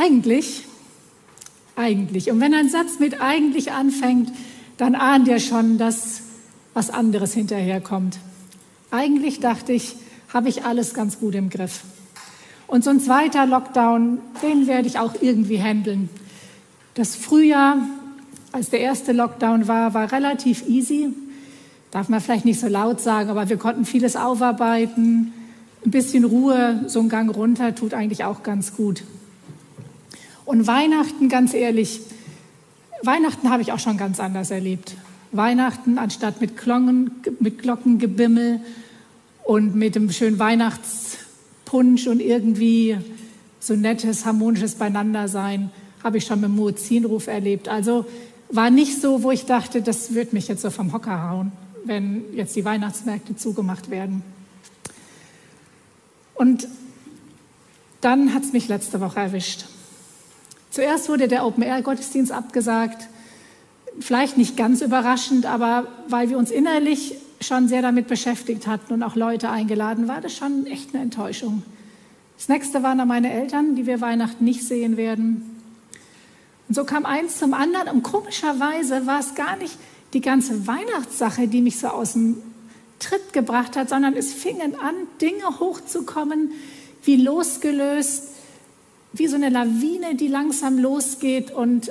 Eigentlich, 0.00 0.64
eigentlich. 1.74 2.30
Und 2.30 2.40
wenn 2.40 2.54
ein 2.54 2.68
Satz 2.68 3.00
mit 3.00 3.20
eigentlich 3.20 3.72
anfängt, 3.72 4.30
dann 4.76 4.94
ahnt 4.94 5.26
er 5.26 5.40
schon, 5.40 5.76
dass 5.76 6.22
was 6.72 6.90
anderes 6.90 7.34
hinterherkommt. 7.34 8.18
Eigentlich 8.92 9.40
dachte 9.40 9.72
ich, 9.72 9.96
habe 10.32 10.48
ich 10.48 10.64
alles 10.64 10.94
ganz 10.94 11.18
gut 11.18 11.34
im 11.34 11.50
Griff. 11.50 11.80
Und 12.68 12.84
so 12.84 12.90
ein 12.90 13.00
zweiter 13.00 13.44
Lockdown, 13.44 14.18
den 14.40 14.68
werde 14.68 14.86
ich 14.86 15.00
auch 15.00 15.14
irgendwie 15.20 15.60
handeln. 15.60 16.08
Das 16.94 17.16
Frühjahr, 17.16 17.78
als 18.52 18.70
der 18.70 18.80
erste 18.80 19.10
Lockdown 19.10 19.66
war, 19.66 19.94
war 19.94 20.12
relativ 20.12 20.68
easy. 20.68 21.08
Darf 21.90 22.08
man 22.08 22.20
vielleicht 22.20 22.44
nicht 22.44 22.60
so 22.60 22.68
laut 22.68 23.00
sagen, 23.00 23.30
aber 23.30 23.48
wir 23.48 23.56
konnten 23.56 23.84
vieles 23.84 24.14
aufarbeiten. 24.14 25.32
Ein 25.84 25.90
bisschen 25.90 26.22
Ruhe, 26.22 26.84
so 26.86 27.00
ein 27.00 27.08
Gang 27.08 27.34
runter, 27.34 27.74
tut 27.74 27.94
eigentlich 27.94 28.22
auch 28.22 28.44
ganz 28.44 28.76
gut. 28.76 29.02
Und 30.48 30.66
Weihnachten, 30.66 31.28
ganz 31.28 31.52
ehrlich, 31.52 32.00
Weihnachten 33.02 33.50
habe 33.50 33.60
ich 33.60 33.70
auch 33.72 33.78
schon 33.78 33.98
ganz 33.98 34.18
anders 34.18 34.50
erlebt. 34.50 34.96
Weihnachten 35.30 35.98
anstatt 35.98 36.40
mit, 36.40 36.56
Glocken, 36.56 37.10
mit 37.38 37.58
Glockengebimmel 37.58 38.58
und 39.44 39.76
mit 39.76 39.94
dem 39.94 40.10
schönen 40.10 40.38
Weihnachtspunsch 40.38 42.06
und 42.06 42.20
irgendwie 42.20 42.96
so 43.60 43.76
nettes, 43.76 44.24
harmonisches 44.24 44.76
Beieinandersein, 44.76 45.70
habe 46.02 46.16
ich 46.16 46.24
schon 46.24 46.40
mit 46.40 46.48
dem 46.48 46.56
Muezzinruf 46.56 47.26
erlebt. 47.26 47.68
Also 47.68 48.06
war 48.48 48.70
nicht 48.70 49.02
so, 49.02 49.22
wo 49.22 49.30
ich 49.30 49.44
dachte, 49.44 49.82
das 49.82 50.14
wird 50.14 50.32
mich 50.32 50.48
jetzt 50.48 50.62
so 50.62 50.70
vom 50.70 50.94
Hocker 50.94 51.28
hauen, 51.28 51.52
wenn 51.84 52.24
jetzt 52.34 52.56
die 52.56 52.64
Weihnachtsmärkte 52.64 53.36
zugemacht 53.36 53.90
werden. 53.90 54.22
Und 56.36 56.66
dann 58.00 58.32
hat 58.32 58.44
es 58.44 58.54
mich 58.54 58.66
letzte 58.68 59.02
Woche 59.02 59.20
erwischt. 59.20 59.66
Zuerst 60.70 61.08
wurde 61.08 61.28
der 61.28 61.44
Open-Air-Gottesdienst 61.44 62.32
abgesagt. 62.32 63.08
Vielleicht 64.00 64.36
nicht 64.36 64.56
ganz 64.56 64.80
überraschend, 64.80 65.46
aber 65.46 65.88
weil 66.08 66.30
wir 66.30 66.38
uns 66.38 66.50
innerlich 66.50 67.14
schon 67.40 67.68
sehr 67.68 67.82
damit 67.82 68.08
beschäftigt 68.08 68.66
hatten 68.66 68.92
und 68.92 69.02
auch 69.02 69.16
Leute 69.16 69.50
eingeladen, 69.50 70.08
war 70.08 70.20
das 70.20 70.36
schon 70.36 70.66
echt 70.66 70.94
eine 70.94 71.02
Enttäuschung. 71.02 71.62
Das 72.36 72.48
nächste 72.48 72.82
waren 72.82 72.98
dann 72.98 73.08
meine 73.08 73.32
Eltern, 73.32 73.74
die 73.74 73.86
wir 73.86 74.00
Weihnachten 74.00 74.44
nicht 74.44 74.62
sehen 74.62 74.96
werden. 74.96 75.58
Und 76.68 76.74
so 76.74 76.84
kam 76.84 77.06
eins 77.06 77.38
zum 77.38 77.54
anderen. 77.54 77.88
Und 77.88 78.02
komischerweise 78.02 79.06
war 79.06 79.20
es 79.20 79.34
gar 79.34 79.56
nicht 79.56 79.76
die 80.12 80.20
ganze 80.20 80.66
Weihnachtssache, 80.66 81.48
die 81.48 81.60
mich 81.60 81.78
so 81.78 81.88
aus 81.88 82.12
dem 82.12 82.42
Tritt 82.98 83.32
gebracht 83.32 83.76
hat, 83.76 83.88
sondern 83.88 84.14
es 84.14 84.32
fingen 84.32 84.74
an, 84.80 84.94
Dinge 85.20 85.60
hochzukommen, 85.60 86.52
wie 87.04 87.16
losgelöst, 87.16 88.24
wie 89.12 89.26
so 89.26 89.36
eine 89.36 89.48
Lawine, 89.48 90.14
die 90.14 90.28
langsam 90.28 90.78
losgeht. 90.78 91.50
Und 91.50 91.90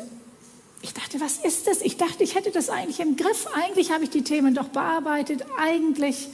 ich 0.82 0.94
dachte, 0.94 1.20
was 1.20 1.38
ist 1.38 1.68
das? 1.68 1.82
Ich 1.82 1.98
dachte, 1.98 2.24
ich 2.24 2.36
hätte 2.36 2.52
das 2.52 2.70
eigentlich 2.70 3.00
im 3.00 3.16
Griff. 3.16 3.48
Eigentlich 3.54 3.92
habe 3.92 4.04
ich 4.04 4.10
die 4.10 4.24
Themen 4.24 4.54
doch 4.54 4.70
bearbeitet. 4.70 5.46
Eigentlich 5.60 6.28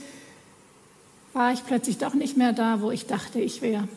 war 1.32 1.52
ich 1.52 1.64
plötzlich 1.66 1.98
doch 1.98 2.14
nicht 2.14 2.36
mehr 2.36 2.52
da, 2.52 2.80
wo 2.80 2.90
ich 2.90 3.06
dachte, 3.06 3.40
ich 3.40 3.62
wäre. 3.62 3.88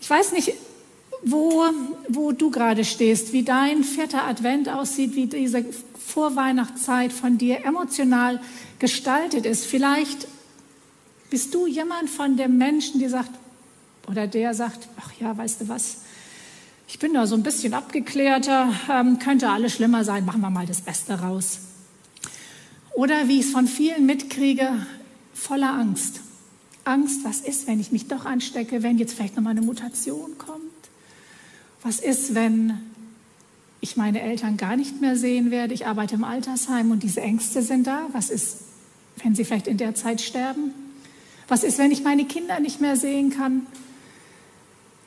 Ich 0.00 0.10
weiß 0.10 0.32
nicht, 0.32 0.54
wo, 1.22 1.64
wo 2.08 2.32
du 2.32 2.50
gerade 2.50 2.84
stehst, 2.84 3.32
wie 3.32 3.42
dein 3.42 3.84
vierter 3.84 4.24
Advent 4.24 4.68
aussieht, 4.68 5.14
wie 5.14 5.26
diese 5.26 5.64
Vorweihnachtszeit 5.98 7.12
von 7.12 7.38
dir 7.38 7.64
emotional 7.64 8.40
gestaltet 8.78 9.44
ist. 9.44 9.66
Vielleicht 9.66 10.26
bist 11.30 11.54
du 11.54 11.66
jemand 11.66 12.08
von 12.08 12.36
den 12.36 12.56
Menschen, 12.56 13.00
die 13.00 13.08
sagt, 13.08 13.30
oder 14.08 14.26
der 14.26 14.54
sagt, 14.54 14.88
ach 14.98 15.12
ja, 15.20 15.36
weißt 15.36 15.62
du 15.62 15.68
was, 15.68 15.98
ich 16.88 16.98
bin 16.98 17.12
da 17.12 17.26
so 17.26 17.34
ein 17.34 17.42
bisschen 17.42 17.74
abgeklärter, 17.74 18.72
ähm, 18.90 19.18
könnte 19.18 19.50
alles 19.50 19.74
schlimmer 19.74 20.04
sein, 20.04 20.24
machen 20.24 20.40
wir 20.40 20.50
mal 20.50 20.66
das 20.66 20.80
Beste 20.80 21.20
raus. 21.20 21.58
Oder 22.94 23.28
wie 23.28 23.40
ich 23.40 23.46
es 23.46 23.52
von 23.52 23.66
vielen 23.66 24.06
mitkriege, 24.06 24.86
voller 25.34 25.72
Angst. 25.72 26.20
Angst, 26.84 27.24
was 27.24 27.40
ist, 27.40 27.66
wenn 27.66 27.78
ich 27.78 27.92
mich 27.92 28.08
doch 28.08 28.24
anstecke, 28.24 28.82
wenn 28.82 28.96
jetzt 28.96 29.14
vielleicht 29.14 29.36
nochmal 29.36 29.50
eine 29.50 29.60
Mutation 29.60 30.38
kommt? 30.38 30.62
Was 31.82 32.00
ist, 32.00 32.34
wenn 32.34 32.80
ich 33.80 33.96
meine 33.96 34.22
Eltern 34.22 34.56
gar 34.56 34.74
nicht 34.74 35.00
mehr 35.00 35.16
sehen 35.16 35.50
werde? 35.50 35.74
Ich 35.74 35.86
arbeite 35.86 36.14
im 36.14 36.24
Altersheim 36.24 36.90
und 36.90 37.02
diese 37.02 37.20
Ängste 37.20 37.62
sind 37.62 37.86
da. 37.86 38.06
Was 38.12 38.30
ist, 38.30 38.62
wenn 39.22 39.34
sie 39.34 39.44
vielleicht 39.44 39.68
in 39.68 39.76
der 39.76 39.94
Zeit 39.94 40.22
sterben? 40.22 40.72
Was 41.46 41.62
ist, 41.62 41.78
wenn 41.78 41.90
ich 41.90 42.02
meine 42.02 42.24
Kinder 42.24 42.58
nicht 42.60 42.80
mehr 42.80 42.96
sehen 42.96 43.30
kann? 43.30 43.66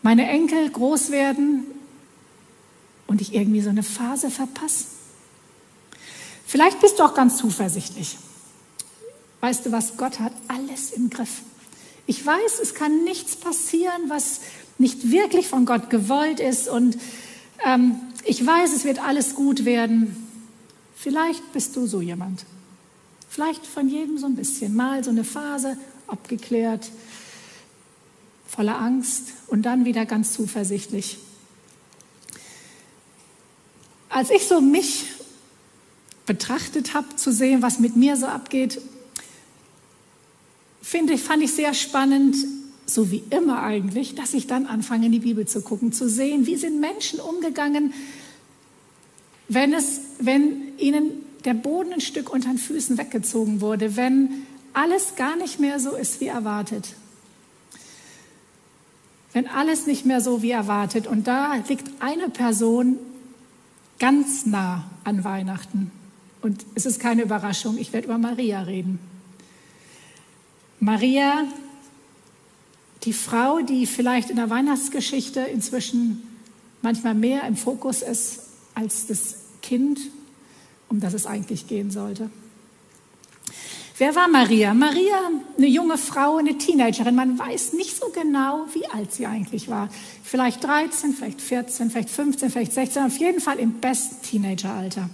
Meine 0.02 0.28
Enkel 0.28 0.70
groß 0.70 1.12
werden 1.12 1.66
und 3.08 3.22
ich 3.22 3.34
irgendwie 3.34 3.62
so 3.62 3.70
eine 3.70 3.84
Phase 3.84 4.32
verpasse? 4.32 4.86
Vielleicht 6.46 6.82
bist 6.82 7.00
du 7.00 7.04
auch 7.04 7.14
ganz 7.14 7.38
zuversichtlich. 7.38 8.18
Weißt 9.42 9.66
du 9.66 9.72
was? 9.72 9.98
Gott 9.98 10.20
hat 10.20 10.34
alles 10.48 10.92
im 10.92 11.10
Griff. 11.10 11.42
Ich 12.08 12.26
weiß, 12.26 12.60
es 12.62 12.74
kann 12.74 13.04
nichts 13.04 13.36
passieren, 13.36 14.02
was 14.08 14.42
nicht 14.78 15.12
wirklich 15.12 15.48
von 15.48 15.66
Gott 15.66 15.90
gewollt 15.90 16.40
ist. 16.40 16.68
Und 16.68 16.98
ähm, 17.66 17.96
ich 18.26 18.46
weiß, 18.46 18.74
es 18.74 18.84
wird 18.84 19.00
alles 19.00 19.36
gut 19.36 19.66
werden. 19.66 20.28
Vielleicht 20.96 21.54
bist 21.54 21.76
du 21.76 21.88
so 21.88 22.02
jemand. 22.02 22.46
Vielleicht 23.30 23.66
von 23.66 23.88
jedem 23.88 24.18
so 24.18 24.26
ein 24.26 24.36
bisschen. 24.36 24.76
Mal 24.76 25.04
so 25.04 25.10
eine 25.10 25.24
Phase, 25.24 25.78
abgeklärt, 26.08 26.90
voller 28.54 28.80
Angst 28.80 29.30
und 29.48 29.62
dann 29.62 29.86
wieder 29.86 30.06
ganz 30.06 30.34
zuversichtlich. 30.34 31.18
Als 34.10 34.30
ich 34.30 34.46
so 34.46 34.60
mich 34.60 35.06
betrachtet 36.26 36.94
habe, 36.94 37.16
zu 37.16 37.32
sehen, 37.32 37.62
was 37.62 37.80
mit 37.80 37.96
mir 37.96 38.18
so 38.18 38.26
abgeht, 38.26 38.82
finde 40.82 41.18
fand 41.18 41.44
ich 41.44 41.54
sehr 41.54 41.74
spannend, 41.74 42.36
so 42.86 43.10
wie 43.10 43.24
immer 43.30 43.64
eigentlich, 43.64 44.16
dass 44.16 44.34
ich 44.34 44.48
dann 44.48 44.66
anfange, 44.66 45.06
in 45.06 45.14
die 45.14 45.20
Bibel 45.20 45.48
zu 45.48 45.62
gucken, 45.62 45.94
zu 45.94 46.10
sehen, 46.10 46.46
wie 46.46 46.58
sind 46.58 46.82
Menschen 46.82 47.22
umgegangen, 47.22 47.94
wenn, 49.48 49.74
es, 49.74 50.02
wenn 50.20 50.78
ihnen 50.78 51.12
der 51.46 51.54
Boden 51.54 51.94
ein 51.94 52.02
Stück 52.02 52.30
unter 52.34 52.50
den 52.50 52.58
Füßen 52.58 52.98
weggezogen 52.98 53.62
wurde, 53.62 53.96
wenn 53.96 54.46
alles 54.74 55.16
gar 55.16 55.38
nicht 55.38 55.62
mehr 55.62 55.80
so 55.80 55.96
ist 55.96 56.20
wie 56.20 56.28
erwartet. 56.28 56.96
Wenn 59.34 59.48
alles 59.48 59.88
nicht 59.88 60.06
mehr 60.06 60.22
so 60.22 60.42
wie 60.42 60.52
erwartet. 60.52 61.08
Und 61.08 61.28
da 61.28 61.56
liegt 61.68 61.90
eine 62.02 62.30
Person 62.30 62.98
ganz 64.00 64.46
nah 64.46 64.84
an 65.04 65.24
Weihnachten. 65.24 65.92
Und 66.42 66.66
es 66.76 66.86
ist 66.86 67.00
keine 67.00 67.22
Überraschung, 67.22 67.78
ich 67.78 67.94
werde 67.94 68.08
über 68.08 68.18
Maria 68.18 68.62
reden. 68.62 69.00
Maria 70.80 71.46
die 73.04 73.14
Frau, 73.14 73.62
die 73.62 73.86
vielleicht 73.86 74.30
in 74.30 74.36
der 74.36 74.50
Weihnachtsgeschichte 74.50 75.40
inzwischen 75.40 76.22
manchmal 76.82 77.16
mehr 77.16 77.44
im 77.44 77.56
Fokus 77.56 78.02
ist 78.02 78.42
als 78.76 79.08
das 79.08 79.38
Kind, 79.62 80.00
um 80.90 81.00
das 81.00 81.14
es 81.14 81.26
eigentlich 81.26 81.68
gehen 81.68 81.92
sollte. 81.92 82.30
Wer 84.02 84.16
war 84.16 84.28
Maria? 84.28 84.74
Maria, 84.74 85.30
eine 85.60 85.68
junge 85.68 85.96
Frau, 85.96 86.38
eine 86.38 86.58
Teenagerin. 86.58 87.14
Man 87.14 87.38
weiß 87.38 87.74
nicht 87.74 87.96
so 87.96 88.08
genau, 88.10 88.66
wie 88.74 88.88
alt 88.88 89.14
sie 89.14 89.28
eigentlich 89.28 89.70
war. 89.70 89.90
Vielleicht 90.24 90.64
13, 90.64 91.14
vielleicht 91.14 91.40
14, 91.40 91.92
vielleicht 91.92 92.10
15, 92.10 92.50
vielleicht 92.50 92.74
16, 92.74 93.04
auf 93.04 93.18
jeden 93.18 93.40
Fall 93.40 93.60
im 93.60 93.74
besten 93.74 94.16
Teenageralter. 94.24 95.08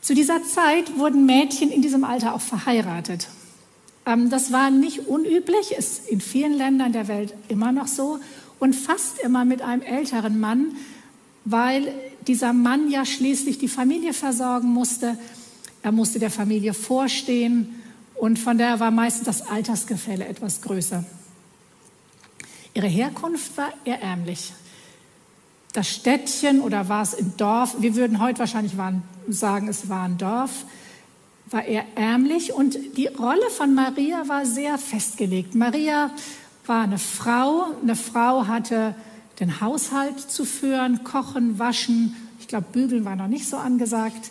Zu 0.00 0.16
dieser 0.16 0.42
Zeit 0.42 0.98
wurden 0.98 1.26
Mädchen 1.26 1.70
in 1.70 1.80
diesem 1.80 2.02
Alter 2.02 2.34
auch 2.34 2.40
verheiratet. 2.40 3.28
Ähm, 4.04 4.30
das 4.30 4.50
war 4.50 4.70
nicht 4.70 5.06
unüblich, 5.06 5.70
ist 5.78 6.08
in 6.08 6.20
vielen 6.20 6.54
Ländern 6.54 6.92
der 6.92 7.06
Welt 7.06 7.34
immer 7.46 7.70
noch 7.70 7.86
so 7.86 8.18
und 8.58 8.74
fast 8.74 9.20
immer 9.20 9.44
mit 9.44 9.62
einem 9.62 9.82
älteren 9.82 10.40
Mann, 10.40 10.74
weil 11.44 11.94
dieser 12.26 12.52
Mann 12.52 12.90
ja 12.90 13.04
schließlich 13.04 13.58
die 13.58 13.68
Familie 13.68 14.12
versorgen 14.12 14.70
musste. 14.70 15.16
Er 15.82 15.92
musste 15.92 16.18
der 16.18 16.30
Familie 16.30 16.74
vorstehen 16.74 17.80
und 18.14 18.38
von 18.38 18.58
daher 18.58 18.80
war 18.80 18.90
meistens 18.90 19.24
das 19.24 19.48
Altersgefälle 19.48 20.26
etwas 20.26 20.60
größer. 20.60 21.04
Ihre 22.74 22.88
Herkunft 22.88 23.56
war 23.56 23.72
eher 23.84 24.02
ärmlich. 24.02 24.52
Das 25.72 25.88
Städtchen 25.88 26.60
oder 26.60 26.88
war 26.88 27.02
es 27.02 27.14
ein 27.14 27.34
Dorf, 27.36 27.76
wir 27.80 27.94
würden 27.94 28.20
heute 28.20 28.40
wahrscheinlich 28.40 28.72
sagen, 29.28 29.68
es 29.68 29.88
war 29.88 30.04
ein 30.04 30.18
Dorf, 30.18 30.64
war 31.50 31.64
er 31.64 31.84
ärmlich 31.94 32.52
und 32.52 32.78
die 32.96 33.06
Rolle 33.06 33.50
von 33.50 33.74
Maria 33.74 34.28
war 34.28 34.46
sehr 34.46 34.78
festgelegt. 34.78 35.54
Maria 35.54 36.10
war 36.66 36.82
eine 36.82 36.98
Frau, 36.98 37.66
eine 37.82 37.96
Frau 37.96 38.46
hatte 38.46 38.94
den 39.40 39.60
Haushalt 39.60 40.20
zu 40.20 40.44
führen, 40.44 41.04
kochen, 41.04 41.58
waschen, 41.58 42.16
ich 42.40 42.48
glaube, 42.48 42.66
bügeln 42.72 43.04
war 43.04 43.16
noch 43.16 43.28
nicht 43.28 43.48
so 43.48 43.56
angesagt. 43.56 44.30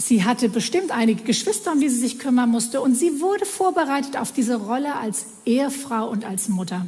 Sie 0.00 0.24
hatte 0.24 0.48
bestimmt 0.48 0.92
einige 0.92 1.24
Geschwister, 1.24 1.72
um 1.72 1.80
die 1.80 1.88
sie 1.88 1.98
sich 1.98 2.18
kümmern 2.18 2.50
musste 2.50 2.80
und 2.80 2.94
sie 2.94 3.20
wurde 3.20 3.44
vorbereitet 3.44 4.16
auf 4.16 4.32
diese 4.32 4.54
Rolle 4.54 4.94
als 4.94 5.26
Ehefrau 5.44 6.08
und 6.08 6.24
als 6.24 6.48
Mutter. 6.48 6.86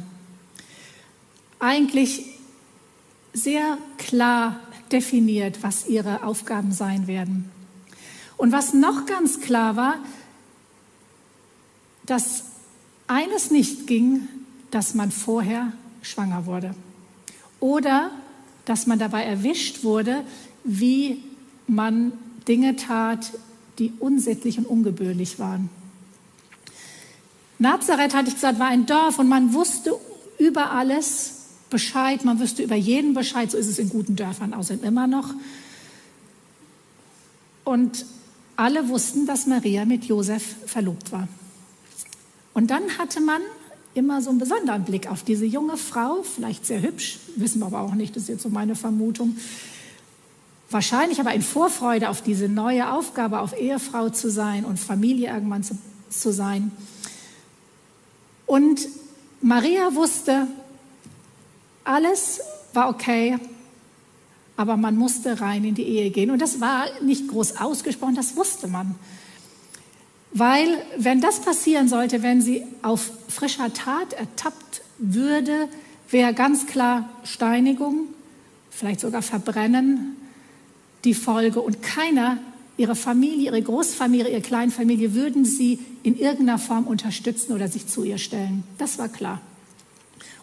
eigentlich 1.61 2.25
sehr 3.33 3.77
klar 3.97 4.59
definiert, 4.91 5.61
was 5.61 5.87
ihre 5.87 6.23
Aufgaben 6.23 6.73
sein 6.73 7.07
werden. 7.07 7.49
Und 8.35 8.51
was 8.51 8.73
noch 8.73 9.05
ganz 9.05 9.39
klar 9.39 9.75
war, 9.75 9.95
dass 12.05 12.45
eines 13.07 13.51
nicht 13.51 13.87
ging, 13.87 14.27
dass 14.71 14.95
man 14.95 15.11
vorher 15.11 15.71
schwanger 16.01 16.45
wurde 16.45 16.73
oder 17.59 18.09
dass 18.65 18.87
man 18.87 18.97
dabei 18.97 19.23
erwischt 19.23 19.83
wurde, 19.83 20.23
wie 20.63 21.23
man 21.67 22.13
Dinge 22.47 22.75
tat, 22.75 23.31
die 23.79 23.93
unsittlich 23.99 24.57
und 24.57 24.65
ungebührlich 24.65 25.39
waren. 25.39 25.69
Nazareth, 27.59 28.15
hatte 28.15 28.29
ich 28.29 28.35
gesagt, 28.35 28.59
war 28.59 28.67
ein 28.67 28.85
Dorf 28.85 29.19
und 29.19 29.29
man 29.29 29.53
wusste 29.53 29.93
über 30.39 30.71
alles 30.71 31.41
Bescheid, 31.69 32.25
man 32.25 32.39
wüsste 32.39 32.63
über 32.63 32.75
jeden 32.75 33.13
Bescheid, 33.13 33.49
so 33.51 33.57
ist 33.57 33.67
es 33.67 33.79
in 33.79 33.89
guten 33.89 34.15
Dörfern 34.15 34.53
außerdem 34.53 34.83
immer 34.83 35.07
noch. 35.07 35.33
Und 37.63 38.05
alle 38.55 38.89
wussten, 38.89 39.25
dass 39.25 39.47
Maria 39.47 39.85
mit 39.85 40.05
Josef 40.05 40.55
verlobt 40.65 41.11
war. 41.11 41.27
Und 42.53 42.69
dann 42.69 42.97
hatte 42.97 43.21
man 43.21 43.41
immer 43.93 44.21
so 44.21 44.29
einen 44.29 44.39
besonderen 44.39 44.83
Blick 44.83 45.09
auf 45.09 45.23
diese 45.23 45.45
junge 45.45 45.77
Frau, 45.77 46.23
vielleicht 46.23 46.65
sehr 46.65 46.81
hübsch, 46.81 47.19
wissen 47.35 47.59
wir 47.59 47.67
aber 47.67 47.81
auch 47.81 47.93
nicht, 47.93 48.15
das 48.15 48.23
ist 48.23 48.29
jetzt 48.29 48.43
so 48.43 48.49
meine 48.49 48.75
Vermutung. 48.75 49.37
Wahrscheinlich 50.71 51.19
aber 51.19 51.33
in 51.33 51.41
Vorfreude 51.41 52.09
auf 52.09 52.21
diese 52.21 52.47
neue 52.47 52.93
Aufgabe, 52.93 53.41
auf 53.41 53.59
Ehefrau 53.59 54.09
zu 54.09 54.31
sein 54.31 54.63
und 54.63 54.79
Familie 54.79 55.33
irgendwann 55.33 55.63
zu, 55.63 55.77
zu 56.09 56.31
sein. 56.31 56.71
Und 58.45 58.87
Maria 59.41 59.93
wusste, 59.93 60.47
alles 61.83 62.39
war 62.73 62.89
okay, 62.89 63.37
aber 64.55 64.77
man 64.77 64.95
musste 64.95 65.41
rein 65.41 65.65
in 65.65 65.75
die 65.75 65.83
Ehe 65.83 66.09
gehen. 66.09 66.31
Und 66.31 66.41
das 66.41 66.61
war 66.61 66.85
nicht 67.01 67.27
groß 67.27 67.57
ausgesprochen, 67.57 68.15
das 68.15 68.37
wusste 68.37 68.69
man. 68.69 68.95
Weil 70.31 70.81
wenn 70.97 71.19
das 71.19 71.41
passieren 71.41 71.89
sollte, 71.89 72.23
wenn 72.23 72.41
sie 72.41 72.63
auf 72.81 73.11
frischer 73.27 73.73
Tat 73.73 74.13
ertappt 74.13 74.83
würde, 74.97 75.67
wäre 76.09 76.33
ganz 76.33 76.65
klar 76.65 77.09
Steinigung, 77.23 78.07
vielleicht 78.69 79.01
sogar 79.01 79.21
Verbrennen 79.21 80.15
die 81.03 81.13
Folge. 81.13 81.61
Und 81.61 81.81
keiner, 81.81 82.37
ihre 82.77 82.95
Familie, 82.95 83.45
ihre 83.45 83.61
Großfamilie, 83.61 84.29
ihre 84.29 84.41
Kleinfamilie, 84.41 85.13
würden 85.13 85.45
sie 85.45 85.79
in 86.03 86.17
irgendeiner 86.17 86.59
Form 86.59 86.85
unterstützen 86.87 87.53
oder 87.53 87.67
sich 87.67 87.87
zu 87.87 88.03
ihr 88.03 88.17
stellen. 88.17 88.63
Das 88.77 88.97
war 88.97 89.09
klar. 89.09 89.41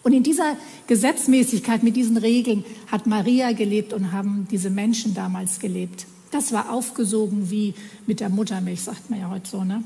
Und 0.02 0.12
in 0.12 0.22
dieser 0.22 0.56
Gesetzmäßigkeit, 0.86 1.82
mit 1.82 1.96
diesen 1.96 2.16
Regeln 2.16 2.64
hat 2.90 3.06
Maria 3.06 3.52
gelebt 3.52 3.92
und 3.92 4.12
haben 4.12 4.46
diese 4.50 4.70
Menschen 4.70 5.14
damals 5.14 5.58
gelebt. 5.58 6.06
Das 6.30 6.52
war 6.52 6.70
aufgesogen 6.70 7.50
wie 7.50 7.74
mit 8.06 8.20
der 8.20 8.28
Muttermilch, 8.28 8.82
sagt 8.82 9.10
man 9.10 9.20
ja 9.20 9.30
heute 9.30 9.48
so. 9.48 9.64
Ne? 9.64 9.82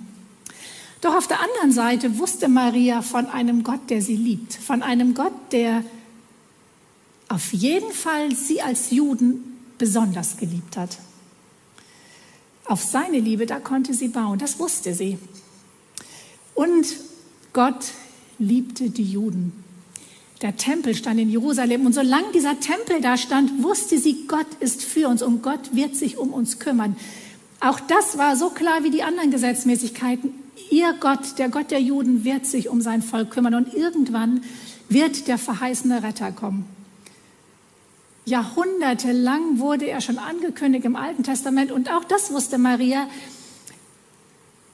Doch 1.01 1.17
auf 1.17 1.27
der 1.27 1.41
anderen 1.41 1.73
Seite 1.73 2.19
wusste 2.19 2.49
Maria 2.49 3.03
von 3.03 3.27
einem 3.27 3.63
Gott, 3.65 3.91
der 3.91 4.03
sie 4.03 4.17
liebt, 4.17 4.55
von 4.55 4.83
einem 4.83 5.15
Gott, 5.15 5.33
der 5.51 5.83
auf 7.29 7.53
jeden 7.53 7.93
Fall 7.93 8.35
sie 8.35 8.61
als 8.61 8.91
Juden 8.91 9.52
besonders 9.83 10.37
geliebt 10.37 10.77
hat. 10.77 10.97
Auf 12.67 12.85
seine 12.85 13.19
Liebe, 13.19 13.47
da 13.47 13.59
konnte 13.59 13.95
sie 13.95 14.07
bauen, 14.07 14.39
das 14.39 14.61
wusste 14.61 14.95
sie. 14.95 15.19
Und 16.55 16.87
Gott 17.53 17.87
liebte 18.39 18.91
die 18.91 19.03
Juden. 19.03 19.53
Der 20.41 20.57
Tempel 20.57 20.95
stand 20.95 21.19
in 21.19 21.31
Jerusalem 21.31 21.85
und 21.85 21.95
solange 21.95 22.31
dieser 22.33 22.61
Tempel 22.61 23.01
da 23.01 23.17
stand, 23.17 23.65
wusste 23.65 23.99
sie, 23.99 24.29
Gott 24.29 24.47
ist 24.61 24.85
für 24.85 25.09
uns 25.09 25.21
und 25.21 25.43
Gott 25.43 25.75
wird 25.75 25.97
sich 25.97 26.17
um 26.17 26.33
uns 26.33 26.61
kümmern. 26.61 26.95
Auch 27.59 27.81
das 27.81 28.19
war 28.19 28.37
so 28.37 28.51
klar 28.51 28.85
wie 28.85 28.91
die 28.91 29.03
anderen 29.03 29.33
Gesetzmäßigkeiten. 29.33 30.31
Ihr 30.71 30.95
Gott, 31.01 31.41
der 31.41 31.49
Gott 31.49 31.73
der 31.73 31.81
Juden, 31.81 32.23
wird 32.23 32.47
sich 32.47 32.69
um 32.69 32.83
sein 32.83 33.03
Volk 33.03 33.33
kümmern 33.33 33.57
und 33.57 33.75
irgendwann 33.75 34.45
wird 34.89 35.27
der 35.27 35.39
verheißene 35.39 36.05
Retter 36.05 36.31
kommen. 36.31 36.67
Jahrhundertelang 38.25 39.59
wurde 39.59 39.89
er 39.89 40.01
schon 40.01 40.19
angekündigt 40.19 40.85
im 40.85 40.97
Alten 40.97 41.25
Testament 41.25 41.73
und 41.73 41.91
auch 41.91 42.05
das 42.05 42.33
wusste 42.33 42.59
Maria. 42.59 43.09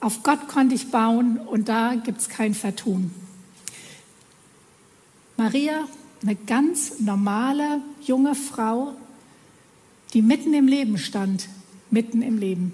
Auf 0.01 0.23
Gott 0.23 0.49
konnte 0.49 0.75
ich 0.75 0.91
bauen 0.91 1.39
und 1.39 1.69
da 1.69 1.95
gibt 1.95 2.21
es 2.21 2.29
kein 2.29 2.55
Vertun. 2.55 3.11
Maria, 5.37 5.89
eine 6.23 6.35
ganz 6.35 7.01
normale 7.01 7.81
junge 8.03 8.35
Frau, 8.35 8.95
die 10.13 10.23
mitten 10.23 10.53
im 10.53 10.69
Leben 10.69 10.99
stand, 10.99 11.49
mitten 11.91 12.23
im 12.23 12.39
Leben. 12.39 12.73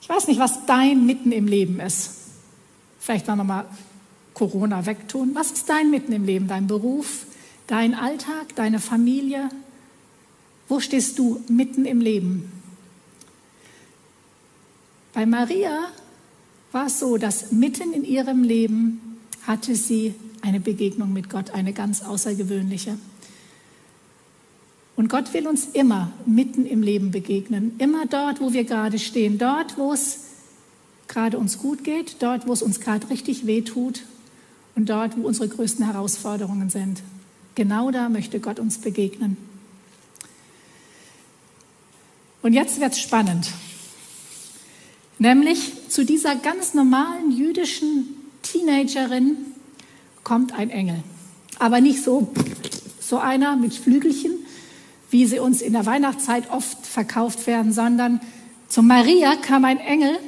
Ich 0.00 0.08
weiß 0.08 0.28
nicht, 0.28 0.38
was 0.38 0.66
dein 0.66 1.06
mitten 1.06 1.32
im 1.32 1.46
Leben 1.46 1.80
ist. 1.80 2.10
Vielleicht 2.98 3.26
wir 3.26 3.36
mal 3.36 3.64
Corona 4.34 4.86
wegtun. 4.86 5.34
Was 5.34 5.50
ist 5.52 5.68
dein 5.68 5.90
mitten 5.90 6.12
im 6.12 6.24
Leben? 6.24 6.46
Dein 6.46 6.66
Beruf, 6.66 7.26
dein 7.66 7.94
Alltag, 7.94 8.54
deine 8.54 8.80
Familie? 8.80 9.48
Wo 10.68 10.80
stehst 10.80 11.18
du 11.18 11.42
mitten 11.48 11.84
im 11.84 12.00
Leben? 12.00 12.50
Bei 15.12 15.26
Maria 15.26 15.88
war 16.72 16.86
es 16.86 16.98
so, 16.98 17.18
dass 17.18 17.52
mitten 17.52 17.92
in 17.92 18.04
ihrem 18.04 18.42
Leben 18.42 19.18
hatte 19.46 19.76
sie 19.76 20.14
eine 20.40 20.60
Begegnung 20.60 21.12
mit 21.12 21.28
Gott, 21.28 21.50
eine 21.50 21.72
ganz 21.72 22.02
außergewöhnliche. 22.02 22.96
Und 24.96 25.08
Gott 25.08 25.32
will 25.34 25.46
uns 25.46 25.66
immer 25.72 26.12
mitten 26.26 26.66
im 26.66 26.82
Leben 26.82 27.10
begegnen, 27.10 27.72
immer 27.78 28.06
dort, 28.06 28.40
wo 28.40 28.52
wir 28.52 28.64
gerade 28.64 28.98
stehen, 28.98 29.38
dort, 29.38 29.78
wo 29.78 29.92
es 29.92 30.20
gerade 31.08 31.38
uns 31.38 31.58
gut 31.58 31.84
geht, 31.84 32.16
dort, 32.20 32.46
wo 32.46 32.52
es 32.52 32.62
uns 32.62 32.80
gerade 32.80 33.08
richtig 33.10 33.46
weh 33.46 33.62
tut 33.62 34.02
und 34.74 34.88
dort, 34.88 35.16
wo 35.16 35.26
unsere 35.26 35.48
größten 35.48 35.84
Herausforderungen 35.84 36.70
sind. 36.70 37.02
Genau 37.54 37.90
da 37.90 38.08
möchte 38.08 38.40
Gott 38.40 38.58
uns 38.58 38.78
begegnen. 38.78 39.36
Und 42.42 42.54
jetzt 42.54 42.80
wird 42.80 42.92
es 42.92 43.00
spannend. 43.00 43.50
Nämlich 45.18 45.88
zu 45.88 46.04
dieser 46.04 46.34
ganz 46.34 46.74
normalen 46.74 47.30
jüdischen 47.30 48.16
Teenagerin 48.42 49.36
kommt 50.24 50.52
ein 50.52 50.70
Engel. 50.70 51.04
Aber 51.58 51.80
nicht 51.80 52.02
so, 52.02 52.32
so 52.98 53.18
einer 53.18 53.56
mit 53.56 53.74
Flügelchen, 53.74 54.32
wie 55.10 55.26
sie 55.26 55.38
uns 55.38 55.62
in 55.62 55.74
der 55.74 55.86
Weihnachtszeit 55.86 56.50
oft 56.50 56.86
verkauft 56.86 57.46
werden, 57.46 57.72
sondern 57.72 58.20
zu 58.68 58.82
Maria 58.82 59.36
kam 59.36 59.64
ein 59.64 59.78
Engel. 59.78 60.18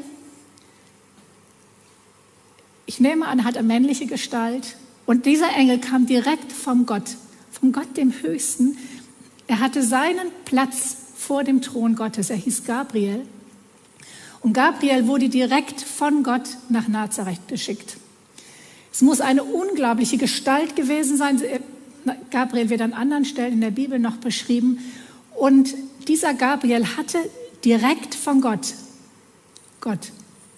Ich 2.87 3.01
nehme 3.01 3.27
an, 3.27 3.45
hat 3.45 3.57
eine 3.57 3.67
männliche 3.67 4.07
Gestalt. 4.07 4.77
Und 5.07 5.27
dieser 5.27 5.55
Engel 5.55 5.79
kam 5.79 6.07
direkt 6.07 6.53
vom 6.53 6.87
Gott, 6.87 7.17
vom 7.51 7.73
Gott 7.73 7.97
dem 7.97 8.13
Höchsten. 8.23 8.79
Er 9.47 9.61
hatte 9.61 9.83
seinen 9.83 10.29
Platz 10.45 10.97
vor 11.17 11.45
dem 11.45 11.61
Thron 11.61 11.95
Gottes. 11.95 12.31
Er 12.31 12.37
hieß 12.37 12.65
Gabriel. 12.65 13.27
Und 14.41 14.53
Gabriel 14.53 15.07
wurde 15.07 15.29
direkt 15.29 15.81
von 15.81 16.23
Gott 16.23 16.57
nach 16.69 16.89
Nazareth 16.89 17.49
geschickt. 17.49 17.97
Es 18.93 19.03
muss 19.03 19.21
eine 19.21 19.43
unglaubliche 19.43 20.19
Gestalt 20.19 20.77
gewesen 20.77 21.17
sein. 21.17 21.43
Gabriel 22.31 22.71
wird 22.71 22.81
an 22.81 22.93
anderen 22.93 23.25
Stellen 23.25 23.55
in 23.55 23.61
der 23.61 23.71
Bibel 23.71 23.99
noch 23.99 24.17
beschrieben. 24.17 24.79
Und 25.35 25.75
dieser 26.09 26.35
Gabriel 26.35 26.97
hatte 26.97 27.19
direkt 27.65 28.15
von 28.15 28.41
Gott, 28.41 28.75
Gott 29.81 30.13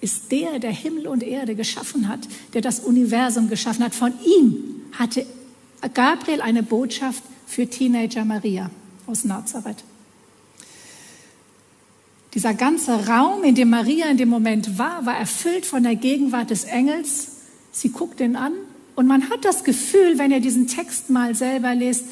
ist 0.06 0.32
der, 0.32 0.58
der 0.58 0.70
Himmel 0.70 1.06
und 1.06 1.22
Erde 1.22 1.54
geschaffen 1.54 2.08
hat, 2.08 2.20
der 2.54 2.62
das 2.62 2.80
Universum 2.80 3.48
geschaffen 3.48 3.84
hat. 3.84 3.94
Von 3.94 4.12
ihm 4.24 4.82
hatte 4.92 5.26
Gabriel 5.94 6.40
eine 6.40 6.62
Botschaft 6.62 7.22
für 7.46 7.66
Teenager 7.66 8.24
Maria 8.24 8.70
aus 9.06 9.24
Nazareth. 9.24 9.84
Dieser 12.34 12.54
ganze 12.54 13.06
Raum, 13.06 13.44
in 13.44 13.54
dem 13.54 13.70
Maria 13.70 14.06
in 14.10 14.16
dem 14.16 14.28
Moment 14.28 14.78
war, 14.78 15.06
war 15.06 15.16
erfüllt 15.16 15.66
von 15.66 15.82
der 15.82 15.96
Gegenwart 15.96 16.50
des 16.50 16.64
Engels 16.64 17.36
Sie 17.76 17.90
guckt 17.90 18.20
ihn 18.20 18.36
an 18.36 18.54
und 18.94 19.06
man 19.06 19.28
hat 19.28 19.44
das 19.44 19.62
Gefühl, 19.62 20.18
wenn 20.18 20.30
ihr 20.30 20.40
diesen 20.40 20.66
Text 20.66 21.10
mal 21.10 21.34
selber 21.34 21.74
lest, 21.74 22.06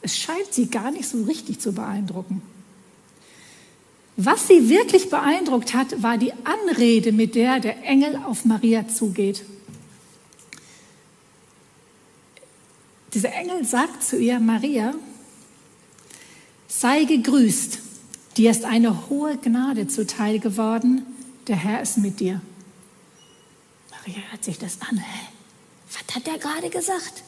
es 0.00 0.16
scheint 0.16 0.52
sie 0.52 0.66
gar 0.66 0.92
nicht 0.92 1.08
so 1.08 1.24
richtig 1.24 1.58
zu 1.58 1.72
beeindrucken. 1.72 2.40
Was 4.16 4.48
sie 4.48 4.68
wirklich 4.70 5.10
beeindruckt 5.10 5.74
hat, 5.74 6.02
war 6.02 6.16
die 6.16 6.32
Anrede, 6.44 7.12
mit 7.12 7.34
der 7.34 7.60
der 7.60 7.84
Engel 7.84 8.16
auf 8.16 8.46
Maria 8.46 8.88
zugeht. 8.88 9.44
Dieser 13.12 13.32
Engel 13.34 13.64
sagt 13.64 14.02
zu 14.02 14.18
ihr, 14.18 14.40
Maria, 14.40 14.94
sei 16.66 17.04
gegrüßt, 17.04 17.78
dir 18.36 18.50
ist 18.50 18.64
eine 18.64 19.08
hohe 19.08 19.36
Gnade 19.36 19.86
zuteil 19.86 20.38
geworden, 20.38 21.02
der 21.46 21.56
Herr 21.56 21.82
ist 21.82 21.98
mit 21.98 22.20
dir. 22.20 22.40
Maria 23.90 24.22
hört 24.30 24.44
sich 24.44 24.58
das 24.58 24.80
an. 24.80 25.02
Was 25.88 26.16
hat 26.16 26.26
er 26.26 26.38
gerade 26.38 26.70
gesagt? 26.70 27.22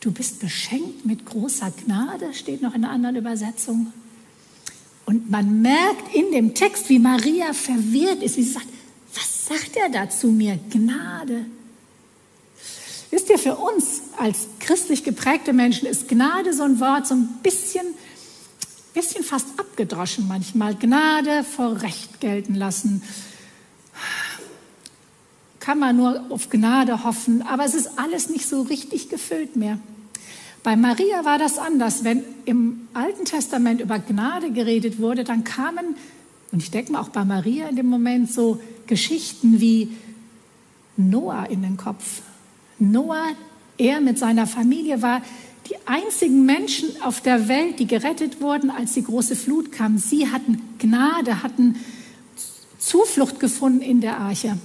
Du 0.00 0.12
bist 0.12 0.40
beschenkt 0.40 1.06
mit 1.06 1.24
großer 1.26 1.72
Gnade, 1.84 2.34
steht 2.34 2.62
noch 2.62 2.74
in 2.74 2.84
einer 2.84 2.92
anderen 2.92 3.16
Übersetzung. 3.16 3.92
Und 5.08 5.30
man 5.30 5.62
merkt 5.62 6.14
in 6.14 6.32
dem 6.32 6.52
Text, 6.52 6.90
wie 6.90 6.98
Maria 6.98 7.54
verwirrt 7.54 8.22
ist. 8.22 8.34
Sie 8.34 8.42
sagt, 8.42 8.66
was 9.14 9.46
sagt 9.46 9.74
er 9.74 9.88
da 9.88 10.10
zu 10.10 10.26
mir? 10.26 10.58
Gnade. 10.68 11.46
Wisst 13.10 13.30
ihr, 13.30 13.38
für 13.38 13.56
uns 13.56 14.02
als 14.18 14.48
christlich 14.60 15.04
geprägte 15.04 15.54
Menschen 15.54 15.88
ist 15.88 16.08
Gnade 16.08 16.52
so 16.52 16.62
ein 16.64 16.78
Wort, 16.78 17.06
so 17.06 17.14
ein 17.14 17.26
bisschen, 17.42 17.86
bisschen 18.92 19.24
fast 19.24 19.46
abgedroschen 19.56 20.28
manchmal. 20.28 20.74
Gnade 20.74 21.42
vor 21.42 21.80
Recht 21.80 22.20
gelten 22.20 22.54
lassen. 22.54 23.02
Kann 25.58 25.78
man 25.78 25.96
nur 25.96 26.26
auf 26.28 26.50
Gnade 26.50 27.02
hoffen, 27.02 27.40
aber 27.40 27.64
es 27.64 27.72
ist 27.72 27.98
alles 27.98 28.28
nicht 28.28 28.46
so 28.46 28.60
richtig 28.60 29.08
gefüllt 29.08 29.56
mehr. 29.56 29.78
Bei 30.62 30.76
Maria 30.76 31.24
war 31.24 31.38
das 31.38 31.58
anders. 31.58 32.04
Wenn 32.04 32.22
im 32.44 32.88
Alten 32.94 33.24
Testament 33.24 33.80
über 33.80 33.98
Gnade 33.98 34.50
geredet 34.50 34.98
wurde, 34.98 35.24
dann 35.24 35.44
kamen, 35.44 35.96
und 36.52 36.62
ich 36.62 36.70
denke 36.70 36.92
mal 36.92 37.00
auch 37.00 37.10
bei 37.10 37.24
Maria 37.24 37.68
in 37.68 37.76
dem 37.76 37.86
Moment, 37.86 38.32
so 38.32 38.60
Geschichten 38.86 39.60
wie 39.60 39.90
Noah 40.96 41.46
in 41.48 41.62
den 41.62 41.76
Kopf. 41.76 42.22
Noah, 42.78 43.28
er 43.76 44.00
mit 44.00 44.18
seiner 44.18 44.46
Familie 44.46 45.02
war 45.02 45.22
die 45.68 45.76
einzigen 45.86 46.46
Menschen 46.46 46.88
auf 47.02 47.20
der 47.20 47.48
Welt, 47.48 47.78
die 47.78 47.86
gerettet 47.86 48.40
wurden, 48.40 48.70
als 48.70 48.94
die 48.94 49.04
große 49.04 49.36
Flut 49.36 49.70
kam. 49.70 49.98
Sie 49.98 50.30
hatten 50.30 50.62
Gnade, 50.78 51.42
hatten 51.42 51.76
Zuflucht 52.78 53.38
gefunden 53.38 53.82
in 53.82 54.00
der 54.00 54.18
Arche. 54.18 54.56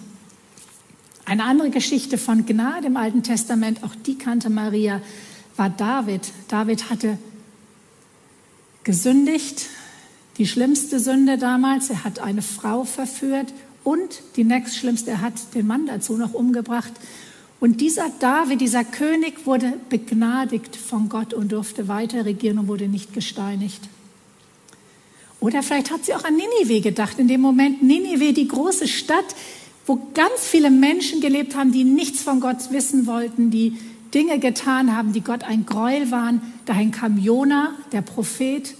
Eine 1.25 1.43
andere 1.43 1.69
Geschichte 1.69 2.17
von 2.17 2.45
Gnade 2.45 2.87
im 2.87 2.97
Alten 2.97 3.23
Testament, 3.23 3.83
auch 3.83 3.95
die 3.95 4.17
kannte 4.17 4.49
Maria, 4.49 5.01
war 5.55 5.69
David. 5.69 6.21
David 6.47 6.89
hatte 6.89 7.17
gesündigt, 8.83 9.67
die 10.37 10.47
schlimmste 10.47 10.99
Sünde 10.99 11.37
damals. 11.37 11.89
Er 11.89 12.03
hat 12.03 12.19
eine 12.19 12.41
Frau 12.41 12.83
verführt 12.83 13.53
und 13.83 14.21
die 14.35 14.43
nächstschlimmste, 14.43 15.11
er 15.11 15.21
hat 15.21 15.33
den 15.53 15.67
Mann 15.67 15.85
dazu 15.85 16.17
noch 16.17 16.33
umgebracht. 16.33 16.93
Und 17.59 17.79
dieser 17.79 18.09
David, 18.19 18.59
dieser 18.59 18.83
König, 18.83 19.45
wurde 19.45 19.73
begnadigt 19.89 20.75
von 20.75 21.07
Gott 21.07 21.33
und 21.33 21.51
durfte 21.51 21.87
weiter 21.87 22.25
regieren 22.25 22.59
und 22.59 22.67
wurde 22.67 22.87
nicht 22.87 23.13
gesteinigt. 23.13 23.81
Oder 25.39 25.63
vielleicht 25.63 25.91
hat 25.91 26.05
sie 26.05 26.13
auch 26.13 26.23
an 26.23 26.35
Ninive 26.35 26.81
gedacht, 26.81 27.19
in 27.19 27.27
dem 27.27 27.41
Moment 27.41 27.83
Ninive, 27.83 28.33
die 28.33 28.47
große 28.47 28.87
Stadt, 28.87 29.35
wo 29.85 29.99
ganz 30.13 30.39
viele 30.41 30.71
Menschen 30.71 31.19
gelebt 31.19 31.55
haben, 31.55 31.71
die 31.71 31.83
nichts 31.83 32.21
von 32.21 32.39
Gott 32.39 32.71
wissen 32.71 33.07
wollten, 33.07 33.51
die 33.51 33.77
Dinge 34.13 34.39
getan 34.39 34.95
haben, 34.95 35.13
die 35.13 35.21
Gott 35.21 35.43
ein 35.43 35.65
Gräuel 35.65 36.11
waren. 36.11 36.41
Dahin 36.65 36.91
kam 36.91 37.17
Jona, 37.17 37.73
der 37.91 38.01
Prophet, 38.01 38.75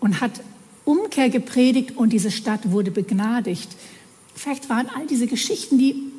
und 0.00 0.20
hat 0.20 0.42
Umkehr 0.84 1.30
gepredigt 1.30 1.96
und 1.96 2.12
diese 2.12 2.30
Stadt 2.30 2.70
wurde 2.70 2.90
begnadigt. 2.90 3.68
Vielleicht 4.34 4.68
waren 4.68 4.88
all 4.88 5.06
diese 5.06 5.26
Geschichten, 5.26 5.78
die 5.78 6.12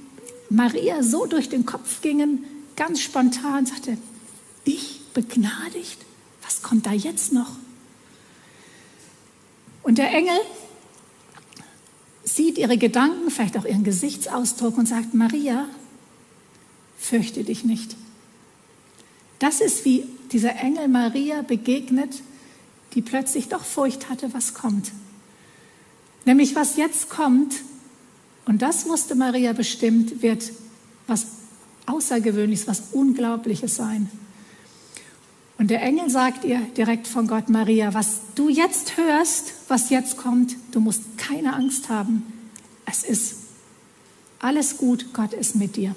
Maria 0.49 1.03
so 1.03 1.25
durch 1.25 1.49
den 1.49 1.65
Kopf 1.65 2.01
gingen, 2.01 2.43
ganz 2.75 3.01
spontan 3.01 3.65
sagte, 3.65 3.97
ich 4.65 5.01
begnadigt? 5.13 5.97
Was 6.43 6.61
kommt 6.61 6.85
da 6.85 6.91
jetzt 6.91 7.33
noch? 7.33 7.55
Und 9.83 9.97
der 9.97 10.11
Engel 10.11 10.37
sieht 12.23 12.57
ihre 12.57 12.77
Gedanken, 12.77 13.31
vielleicht 13.31 13.57
auch 13.57 13.65
ihren 13.65 13.83
Gesichtsausdruck 13.83 14.77
und 14.77 14.85
sagt, 14.85 15.13
Maria, 15.13 15.67
fürchte 16.97 17.43
dich 17.43 17.63
nicht. 17.63 17.95
Das 19.39 19.61
ist 19.61 19.85
wie 19.85 20.05
dieser 20.31 20.55
Engel 20.55 20.87
Maria 20.87 21.41
begegnet, 21.41 22.21
die 22.93 23.01
plötzlich 23.01 23.49
doch 23.49 23.63
Furcht 23.63 24.09
hatte, 24.09 24.33
was 24.33 24.53
kommt. 24.53 24.91
Nämlich 26.25 26.55
was 26.55 26.77
jetzt 26.77 27.09
kommt, 27.09 27.55
und 28.45 28.61
das 28.61 28.87
wusste 28.87 29.15
Maria 29.15 29.53
bestimmt, 29.53 30.21
wird 30.21 30.51
was 31.05 31.25
Außergewöhnliches, 31.85 32.67
was 32.67 32.83
Unglaubliches 32.91 33.75
sein. 33.75 34.09
Und 35.57 35.71
der 35.71 35.81
Engel 35.81 36.09
sagt 36.09 36.45
ihr 36.45 36.59
direkt 36.77 37.07
von 37.07 37.27
Gott, 37.27 37.49
Maria, 37.49 37.93
was 37.93 38.19
du 38.35 38.47
jetzt 38.47 38.97
hörst, 38.97 39.53
was 39.67 39.89
jetzt 39.89 40.17
kommt, 40.17 40.55
du 40.71 40.79
musst 40.79 41.17
keine 41.17 41.53
Angst 41.53 41.89
haben. 41.89 42.23
Es 42.85 43.03
ist 43.03 43.35
alles 44.39 44.77
gut, 44.77 45.13
Gott 45.13 45.33
ist 45.33 45.55
mit 45.55 45.75
dir. 45.75 45.95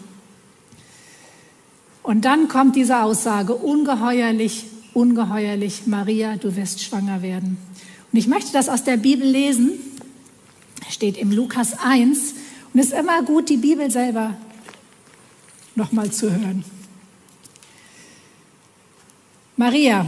Und 2.02 2.24
dann 2.24 2.48
kommt 2.48 2.76
diese 2.76 3.02
Aussage, 3.02 3.54
ungeheuerlich, 3.54 4.66
ungeheuerlich, 4.94 5.86
Maria, 5.86 6.36
du 6.36 6.56
wirst 6.56 6.82
schwanger 6.82 7.22
werden. 7.22 7.58
Und 8.12 8.18
ich 8.18 8.26
möchte 8.26 8.52
das 8.52 8.68
aus 8.68 8.84
der 8.84 8.96
Bibel 8.96 9.26
lesen, 9.26 9.72
steht 10.88 11.16
im 11.16 11.30
Lukas 11.30 11.78
1. 11.78 12.34
Und 12.72 12.80
es 12.80 12.86
ist 12.86 12.98
immer 12.98 13.22
gut, 13.22 13.48
die 13.48 13.56
Bibel 13.56 13.90
selber 13.90 14.34
nochmal 15.74 16.10
zu 16.10 16.30
hören. 16.30 16.64
Maria, 19.56 20.06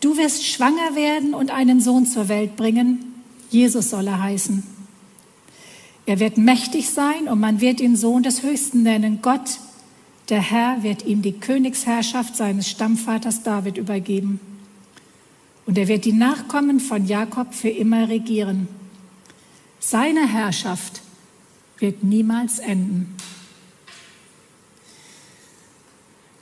du 0.00 0.16
wirst 0.16 0.46
schwanger 0.46 0.94
werden 0.94 1.34
und 1.34 1.50
einen 1.50 1.80
Sohn 1.80 2.06
zur 2.06 2.28
Welt 2.28 2.56
bringen. 2.56 3.22
Jesus 3.50 3.90
soll 3.90 4.06
er 4.06 4.22
heißen. 4.22 4.62
Er 6.06 6.20
wird 6.20 6.38
mächtig 6.38 6.90
sein 6.90 7.26
und 7.28 7.40
man 7.40 7.60
wird 7.60 7.80
ihn 7.80 7.96
Sohn 7.96 8.22
des 8.22 8.44
Höchsten 8.44 8.84
nennen. 8.84 9.18
Gott 9.22 9.58
der 10.28 10.40
Herr 10.40 10.82
wird 10.82 11.04
ihm 11.04 11.22
die 11.22 11.32
Königsherrschaft 11.32 12.36
seines 12.36 12.68
Stammvaters 12.68 13.42
David 13.42 13.76
übergeben. 13.76 14.40
Und 15.66 15.78
er 15.78 15.88
wird 15.88 16.04
die 16.04 16.12
Nachkommen 16.12 16.80
von 16.80 17.06
Jakob 17.06 17.54
für 17.54 17.68
immer 17.68 18.08
regieren. 18.08 18.68
Seine 19.78 20.26
Herrschaft 20.26 21.02
wird 21.78 22.02
niemals 22.02 22.58
enden. 22.58 23.14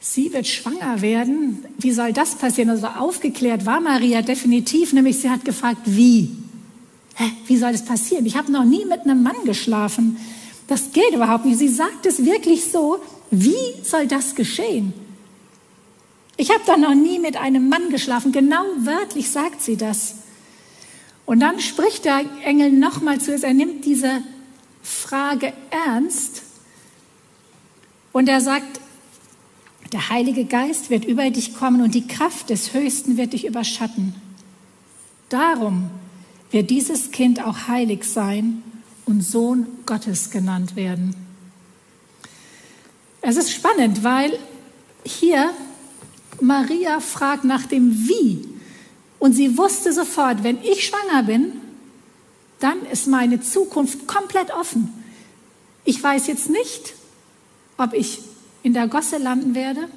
Sie 0.01 0.33
wird 0.33 0.47
schwanger 0.47 1.01
werden. 1.01 1.65
Wie 1.79 1.91
soll 1.91 2.13
das 2.13 2.37
passieren? 2.37 2.71
Also 2.71 2.87
aufgeklärt 2.87 3.67
war 3.67 3.81
Maria 3.81 4.23
definitiv, 4.23 4.93
nämlich 4.93 5.19
sie 5.19 5.31
hat 5.31 5.45
gefragt, 5.45 5.81
wie? 5.87 6.31
Hä, 7.15 7.25
wie 7.47 7.57
soll 7.57 7.73
das 7.73 7.85
passieren? 7.85 8.27
Ich 8.27 8.37
habe 8.37 8.53
noch 8.53 8.65
nie 8.65 8.85
mit 8.85 9.01
einem 9.01 9.23
Mann 9.23 9.45
geschlafen. 9.45 10.19
Das 10.69 10.93
geht 10.93 11.13
überhaupt 11.15 11.45
nicht. 11.45 11.59
Sie 11.59 11.69
sagt 11.69 12.07
es 12.07 12.25
wirklich 12.25 12.71
so, 12.71 13.01
wie 13.31 13.83
soll 13.83 14.07
das 14.07 14.35
geschehen? 14.35 14.93
Ich 16.37 16.51
habe 16.51 16.63
doch 16.67 16.77
noch 16.77 16.95
nie 16.95 17.19
mit 17.19 17.37
einem 17.37 17.69
Mann 17.69 17.91
geschlafen. 17.91 18.33
Genau 18.33 18.65
wörtlich 18.79 19.31
sagt 19.31 19.63
sie 19.63 19.77
das. 19.77 20.17
Und 21.27 21.41
dann 21.41 21.61
spricht 21.61 22.05
der 22.05 22.25
Engel 22.45 22.73
nochmal 22.73 23.21
zu 23.21 23.33
ihr. 23.33 23.43
Er 23.43 23.55
nimmt 23.55 23.85
diese 23.85 24.23
Frage 24.83 25.53
ernst 25.71 26.43
und 28.13 28.29
er 28.29 28.41
sagt, 28.41 28.81
der 29.93 30.09
Heilige 30.09 30.45
Geist 30.45 30.91
wird 30.91 31.05
über 31.05 31.31
dich 31.31 31.55
kommen 31.55 31.81
und 31.81 31.95
die 31.95 32.07
Kraft 32.07 32.51
des 32.51 32.75
Höchsten 32.75 33.17
wird 33.17 33.33
dich 33.33 33.47
überschatten. 33.47 34.15
Darum 35.29 35.89
wird 36.51 36.71
dieses 36.71 37.11
Kind 37.11 37.45
auch 37.45 37.69
heilig 37.69 38.05
sein 38.05 38.63
und 39.07 39.23
Sohn 39.23 39.67
Gottes 39.87 40.31
genannt 40.31 40.77
werden. 40.77 41.24
Es 43.27 43.39
ist 43.39 43.53
spannend, 43.53 44.05
weil 44.05 44.39
hier 45.03 45.51
Maria 46.43 47.01
fragt 47.01 47.45
nach 47.45 47.65
dem 47.65 48.07
Wie. 48.07 48.47
Und 49.19 49.33
sie 49.33 49.57
wusste 49.57 49.95
sofort, 49.95 50.45
wenn 50.45 50.63
ich 50.63 50.85
schwanger 50.85 51.23
bin, 51.23 51.53
dann 52.61 52.85
ist 52.93 53.07
meine 53.07 53.41
Zukunft 53.41 54.07
komplett 54.07 54.53
offen. 54.53 54.93
Ich 55.87 56.03
weiß 56.03 56.27
jetzt 56.27 56.51
nicht, 56.51 56.93
ob 57.79 57.95
ich 57.95 58.21
in 58.63 58.75
der 58.75 58.89
Gosse 58.89 59.17
landen 59.17 59.55
werde. 59.55 59.89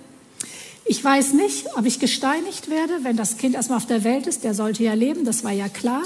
Ich 0.85 1.03
weiß 1.03 1.33
nicht, 1.33 1.75
ob 1.75 1.85
ich 1.85 1.99
gesteinigt 1.99 2.69
werde, 2.69 2.93
wenn 3.03 3.17
das 3.17 3.37
Kind 3.37 3.55
erstmal 3.55 3.79
auf 3.79 3.87
der 3.87 4.05
Welt 4.05 4.25
ist. 4.25 4.45
Der 4.45 4.53
sollte 4.53 4.83
ja 4.83 4.93
leben, 4.93 5.25
das 5.25 5.43
war 5.43 5.51
ja 5.51 5.67
klar. 5.67 6.03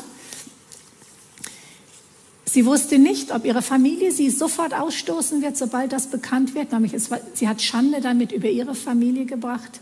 Sie 2.51 2.65
wusste 2.65 3.00
nicht, 3.00 3.34
ob 3.34 3.46
ihre 3.46 3.62
Familie 3.62 4.12
sie 4.12 4.29
sofort 4.29 4.74
ausstoßen 4.74 5.41
wird, 5.41 5.55
sobald 5.55 5.93
das 5.93 6.08
bekannt 6.08 6.53
wird. 6.53 6.74
Nämlich 6.74 6.93
es 6.93 7.10
war, 7.10 7.22
sie 7.34 7.48
hat 7.48 7.62
Schande 7.62 8.01
damit 8.01 8.34
über 8.34 8.50
ihre 8.50 8.75
Familie 8.75 9.24
gebracht. 9.24 9.79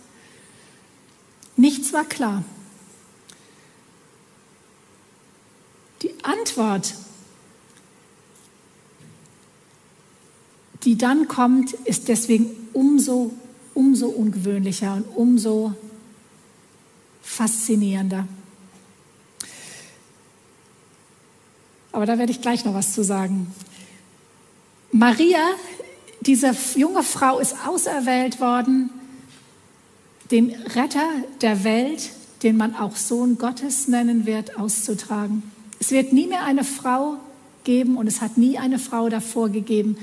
Nichts 1.55 1.93
war 1.93 2.05
klar. 2.05 2.43
Die 6.03 6.13
Antwort, 6.21 6.93
die 10.83 10.95
dann 10.95 11.27
kommt, 11.27 11.73
ist 11.73 12.07
deswegen 12.07 12.51
umso, 12.73 13.33
umso 13.73 14.09
ungewöhnlicher 14.09 14.93
und 14.93 15.07
umso 15.15 15.73
faszinierender. 17.23 18.27
Aber 21.99 22.05
da 22.05 22.17
werde 22.17 22.31
ich 22.31 22.39
gleich 22.39 22.63
noch 22.63 22.73
was 22.73 22.93
zu 22.93 23.03
sagen. 23.03 23.53
Maria, 24.93 25.41
diese 26.21 26.55
junge 26.77 27.03
Frau, 27.03 27.39
ist 27.39 27.57
auserwählt 27.67 28.39
worden 28.39 28.89
den 30.31 30.51
Retter 30.75 31.09
der 31.41 31.65
Welt, 31.65 32.11
den 32.41 32.55
man 32.55 32.73
auch 32.73 32.95
Sohn 32.95 33.37
Gottes 33.37 33.89
nennen 33.89 34.25
wird, 34.25 34.57
auszutragen. 34.57 35.43
Es 35.81 35.91
wird 35.91 36.13
nie 36.13 36.27
mehr 36.27 36.45
eine 36.45 36.63
Frau 36.63 37.17
geben 37.65 37.97
und 37.97 38.07
es 38.07 38.21
hat 38.21 38.37
nie 38.37 38.57
eine 38.57 38.79
Frau 38.79 39.09
davor 39.09 39.49
gegeben, 39.49 39.97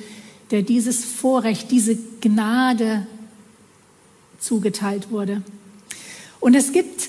der 0.50 0.60
dieses 0.60 1.02
Vorrecht, 1.02 1.70
diese 1.70 1.96
Gnade 2.20 3.06
zugeteilt 4.38 5.10
wurde. 5.10 5.40
Und 6.40 6.54
es 6.56 6.72
gibt 6.72 7.05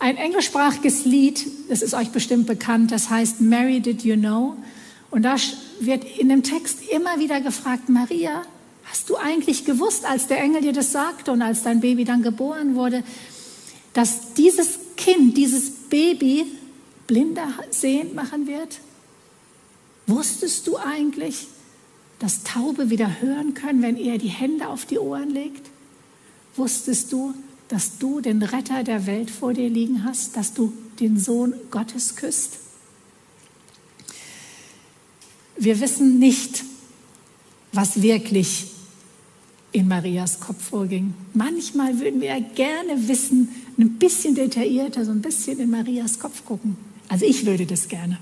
ein 0.00 0.16
englischsprachiges 0.16 1.04
Lied, 1.04 1.46
das 1.68 1.82
ist 1.82 1.94
euch 1.94 2.08
bestimmt 2.10 2.46
bekannt, 2.46 2.90
das 2.90 3.10
heißt 3.10 3.40
Mary 3.40 3.80
Did 3.80 4.02
You 4.02 4.16
Know? 4.16 4.56
Und 5.10 5.22
da 5.22 5.36
wird 5.78 6.04
in 6.18 6.30
dem 6.30 6.42
Text 6.42 6.78
immer 6.90 7.18
wieder 7.18 7.40
gefragt, 7.40 7.88
Maria, 7.88 8.42
hast 8.84 9.10
du 9.10 9.16
eigentlich 9.16 9.66
gewusst, 9.66 10.06
als 10.06 10.26
der 10.26 10.40
Engel 10.40 10.62
dir 10.62 10.72
das 10.72 10.90
sagte 10.90 11.30
und 11.30 11.42
als 11.42 11.62
dein 11.62 11.80
Baby 11.80 12.04
dann 12.04 12.22
geboren 12.22 12.74
wurde, 12.74 13.04
dass 13.92 14.32
dieses 14.34 14.78
Kind, 14.96 15.36
dieses 15.36 15.70
Baby 15.70 16.46
Blinde 17.06 17.42
sehend 17.70 18.14
machen 18.14 18.46
wird? 18.46 18.78
Wusstest 20.06 20.66
du 20.66 20.78
eigentlich, 20.78 21.46
dass 22.18 22.42
Taube 22.42 22.88
wieder 22.88 23.20
hören 23.20 23.52
können, 23.52 23.82
wenn 23.82 23.96
er 23.96 24.16
die 24.16 24.28
Hände 24.28 24.68
auf 24.68 24.86
die 24.86 24.98
Ohren 24.98 25.30
legt? 25.30 25.68
Wusstest 26.56 27.12
du, 27.12 27.34
dass 27.70 27.98
du 27.98 28.20
den 28.20 28.42
Retter 28.42 28.82
der 28.82 29.06
Welt 29.06 29.30
vor 29.30 29.54
dir 29.54 29.70
liegen 29.70 30.04
hast, 30.04 30.36
dass 30.36 30.52
du 30.52 30.72
den 30.98 31.18
Sohn 31.18 31.54
Gottes 31.70 32.16
küsst? 32.16 32.58
Wir 35.56 35.80
wissen 35.80 36.18
nicht, 36.18 36.64
was 37.72 38.02
wirklich 38.02 38.66
in 39.70 39.86
Marias 39.86 40.40
Kopf 40.40 40.70
vorging. 40.70 41.14
Manchmal 41.32 42.00
würden 42.00 42.20
wir 42.20 42.40
gerne 42.40 43.08
wissen, 43.08 43.48
ein 43.78 43.98
bisschen 43.98 44.34
detaillierter, 44.34 45.04
so 45.04 45.12
ein 45.12 45.22
bisschen 45.22 45.60
in 45.60 45.70
Marias 45.70 46.18
Kopf 46.18 46.44
gucken. 46.44 46.76
Also 47.08 47.24
ich 47.24 47.46
würde 47.46 47.66
das 47.66 47.86
gerne. 47.86 48.18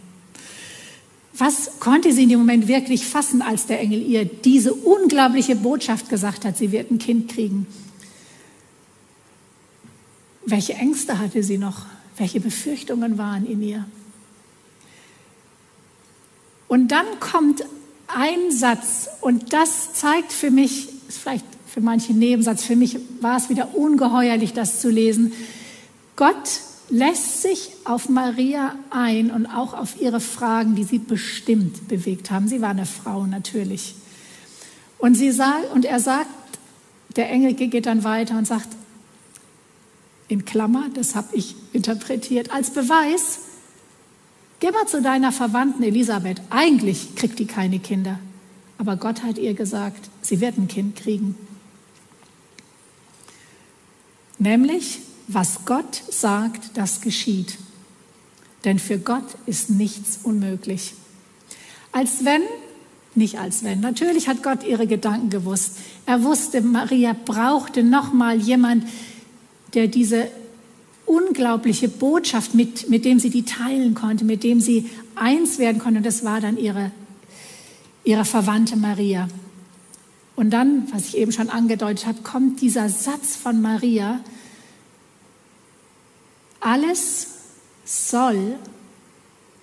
Was 1.39 1.79
konnte 1.81 2.13
sie 2.13 2.25
in 2.25 2.29
dem 2.29 2.41
Moment 2.41 2.69
wirklich 2.69 3.07
fassen, 3.07 3.41
als 3.41 3.65
der 3.67 3.81
Engel 3.81 4.03
ihr 4.03 4.27
diese 4.27 4.75
unglaubliche 4.75 5.57
Botschaft 5.57 6.11
gesagt 6.11 6.45
hat, 6.45 6.59
sie 6.59 6.71
wird 6.71 6.91
ein 6.91 6.99
Kind 6.99 7.31
kriegen? 7.31 7.67
Welche 10.51 10.73
Ängste 10.75 11.19
hatte 11.19 11.43
sie 11.43 11.59
noch? 11.59 11.85
Welche 12.17 12.41
Befürchtungen 12.41 13.19
waren 13.19 13.45
in 13.45 13.63
ihr? 13.63 13.85
Und 16.69 16.89
dann 16.89 17.05
kommt 17.21 17.65
ein 18.07 18.51
Satz 18.51 19.11
und 19.21 19.53
das 19.53 19.93
zeigt 19.93 20.33
für 20.33 20.51
mich, 20.51 20.89
ist 21.07 21.19
vielleicht 21.19 21.45
für 21.67 21.83
manche 21.83 22.15
Nebensatz, 22.15 22.65
für 22.65 22.77
mich 22.77 22.99
war 23.21 23.37
es 23.37 23.51
wieder 23.51 23.77
ungeheuerlich, 23.77 24.55
das 24.55 24.81
zu 24.81 24.89
lesen. 24.89 25.33
Gott 26.17 26.61
lässt 26.89 27.43
sich 27.43 27.73
auf 27.85 28.09
Maria 28.09 28.75
ein 28.89 29.31
und 29.31 29.47
auch 29.47 29.75
auf 29.75 30.01
ihre 30.01 30.21
Fragen, 30.21 30.75
die 30.75 30.85
sie 30.85 30.99
bestimmt 30.99 31.89
bewegt 31.89 32.31
haben. 32.31 32.49
Sie 32.49 32.63
war 32.63 32.71
eine 32.71 32.87
Frau 32.87 33.27
natürlich. 33.27 33.95
Und, 34.97 35.15
sie 35.15 35.31
sagt, 35.31 35.71
und 35.75 35.85
er 35.85 36.01
sagt, 36.01 36.31
der 37.17 37.31
Engel 37.31 37.53
geht 37.53 37.85
dann 37.85 38.03
weiter 38.03 38.39
und 38.39 38.47
sagt, 38.47 38.69
in 40.29 40.45
Klammer, 40.45 40.89
das 40.95 41.15
habe 41.15 41.35
ich 41.35 41.57
interpretiert, 41.73 42.51
als 42.51 42.71
Beweis, 42.71 43.41
geh 44.61 44.71
mal 44.71 44.87
zu 44.87 45.03
deiner 45.03 45.33
Verwandten 45.33 45.83
Elisabeth. 45.83 46.41
Eigentlich 46.51 47.15
kriegt 47.17 47.39
die 47.39 47.47
keine 47.47 47.79
Kinder, 47.79 48.19
aber 48.77 48.97
Gott 48.97 49.23
hat 49.23 49.39
ihr 49.39 49.55
gesagt, 49.55 50.11
sie 50.21 50.41
wird 50.41 50.59
ein 50.59 50.69
Kind 50.69 50.97
kriegen. 50.97 51.35
Nämlich, 54.39 55.01
was 55.27 55.65
Gott 55.65 56.03
sagt, 56.11 56.77
das 56.77 57.01
geschieht. 57.01 57.59
Denn 58.65 58.79
für 58.79 58.99
Gott 58.99 59.25
ist 59.47 59.71
nichts 59.71 60.21
unmöglich. 60.23 60.95
Als 61.93 62.25
wenn, 62.25 62.43
nicht 63.15 63.39
als 63.39 63.65
wenn, 63.65 63.81
natürlich 63.81 64.29
hat 64.29 64.43
Gott 64.43 64.63
ihre 64.63 64.87
Gedanken 64.87 65.31
gewusst. 65.31 65.79
Er 66.07 66.23
wusste, 66.23 66.61
Maria 66.61 67.17
brauchte 67.25 67.83
nochmal 67.83 68.39
jemand, 68.39 68.85
der 69.75 69.89
diese 69.89 70.29
unglaubliche 71.07 71.89
Botschaft, 71.89 72.55
mit, 72.55 72.89
mit 72.91 73.05
dem 73.05 73.19
sie 73.19 73.31
die 73.31 73.45
teilen 73.45 73.95
konnte, 73.95 74.25
mit 74.25 74.45
dem 74.45 74.61
sie 74.61 74.91
eins 75.15 75.59
werden 75.59 75.79
konnte. 75.79 75.99
Und 75.99 76.07
das 76.07 76.25
war 76.25 76.41
dann 76.41 76.59
ihre, 76.59 76.93
ihre 78.05 78.25
Verwandte 78.25 78.77
Maria. 78.77 79.29
Und 80.37 80.51
dann, 80.51 80.87
was 80.93 81.09
ich 81.09 81.17
eben 81.17 81.33
schon 81.33 81.49
angedeutet 81.51 82.07
habe, 82.07 82.23
kommt 82.23 82.61
dieser 82.61 82.89
Satz 82.89 83.37
von 83.37 83.61
Maria, 83.61 84.21
alles 86.61 87.27
soll 87.85 88.57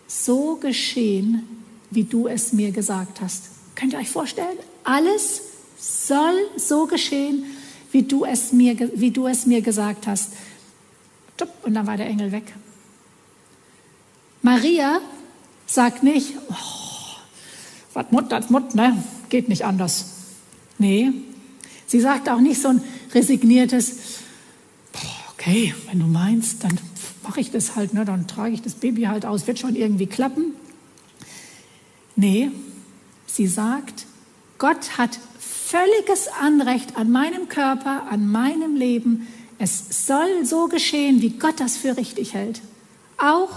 so 0.07 0.55
geschehen, 0.55 1.43
wie 1.91 2.03
du 2.03 2.27
es 2.27 2.53
mir 2.53 2.71
gesagt 2.71 3.21
hast. 3.21 3.43
Könnt 3.75 3.93
ihr 3.93 3.99
euch 3.99 4.09
vorstellen? 4.09 4.57
Alles 4.83 5.41
soll 5.77 6.35
so 6.57 6.87
geschehen, 6.87 7.45
wie 7.95 8.03
du 8.03 8.25
es 8.25 8.51
mir, 8.51 8.77
wie 8.99 9.11
du 9.11 9.25
es 9.25 9.45
mir 9.45 9.61
gesagt 9.61 10.05
hast. 10.05 10.33
Und 11.63 11.73
dann 11.73 11.87
war 11.87 11.95
der 11.95 12.07
Engel 12.07 12.33
weg. 12.33 12.53
Maria 14.41 14.99
sagt 15.65 16.03
nicht, 16.03 16.33
oh, 16.49 16.55
was 17.93 18.11
Mut, 18.11 18.29
das 18.33 18.49
Mut, 18.49 18.75
ne? 18.75 19.01
geht 19.29 19.47
nicht 19.47 19.63
anders. 19.63 20.07
Nee, 20.77 21.13
sie 21.87 22.01
sagt 22.01 22.27
auch 22.27 22.41
nicht 22.41 22.61
so 22.61 22.67
ein 22.67 22.81
resigniertes, 23.13 23.95
okay, 25.31 25.73
wenn 25.89 25.99
du 25.99 26.05
meinst, 26.05 26.65
dann 26.65 26.77
mache 27.23 27.39
ich 27.39 27.49
das 27.51 27.77
halt, 27.77 27.93
ne, 27.93 28.03
dann 28.03 28.27
trage 28.27 28.55
ich 28.55 28.61
das 28.61 28.73
Baby 28.73 29.03
halt 29.03 29.25
aus, 29.25 29.47
wird 29.47 29.57
schon 29.57 29.77
irgendwie 29.77 30.07
klappen. 30.07 30.53
Nee, 32.17 32.51
sie 33.25 33.47
sagt, 33.47 34.05
Gott 34.57 34.97
hat 34.97 35.17
völliges 35.65 36.27
Anrecht 36.27 36.95
an 36.95 37.11
meinem 37.11 37.49
Körper, 37.49 38.03
an 38.11 38.29
meinem 38.29 38.75
Leben. 38.75 39.27
Es 39.57 40.05
soll 40.05 40.45
so 40.45 40.67
geschehen, 40.67 41.21
wie 41.21 41.31
Gott 41.31 41.59
das 41.59 41.75
für 41.75 41.97
richtig 41.97 42.33
hält. 42.33 42.61
Auch 43.17 43.51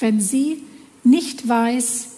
wenn 0.00 0.20
sie 0.20 0.64
nicht 1.04 1.48
weiß, 1.48 2.08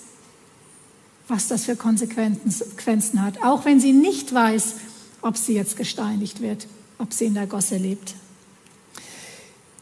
was 1.29 1.49
das 1.49 1.65
für 1.65 1.77
Konsequenzen 1.77 3.23
hat. 3.23 3.43
Auch 3.45 3.65
wenn 3.65 3.81
sie 3.81 3.93
nicht 3.93 4.33
weiß, 4.33 4.77
ob 5.21 5.37
sie 5.37 5.55
jetzt 5.55 5.77
gesteinigt 5.77 6.41
wird, 6.41 6.67
ob 6.99 7.13
sie 7.13 7.27
in 7.27 7.35
der 7.35 7.47
Gosse 7.47 7.77
lebt. 7.77 8.15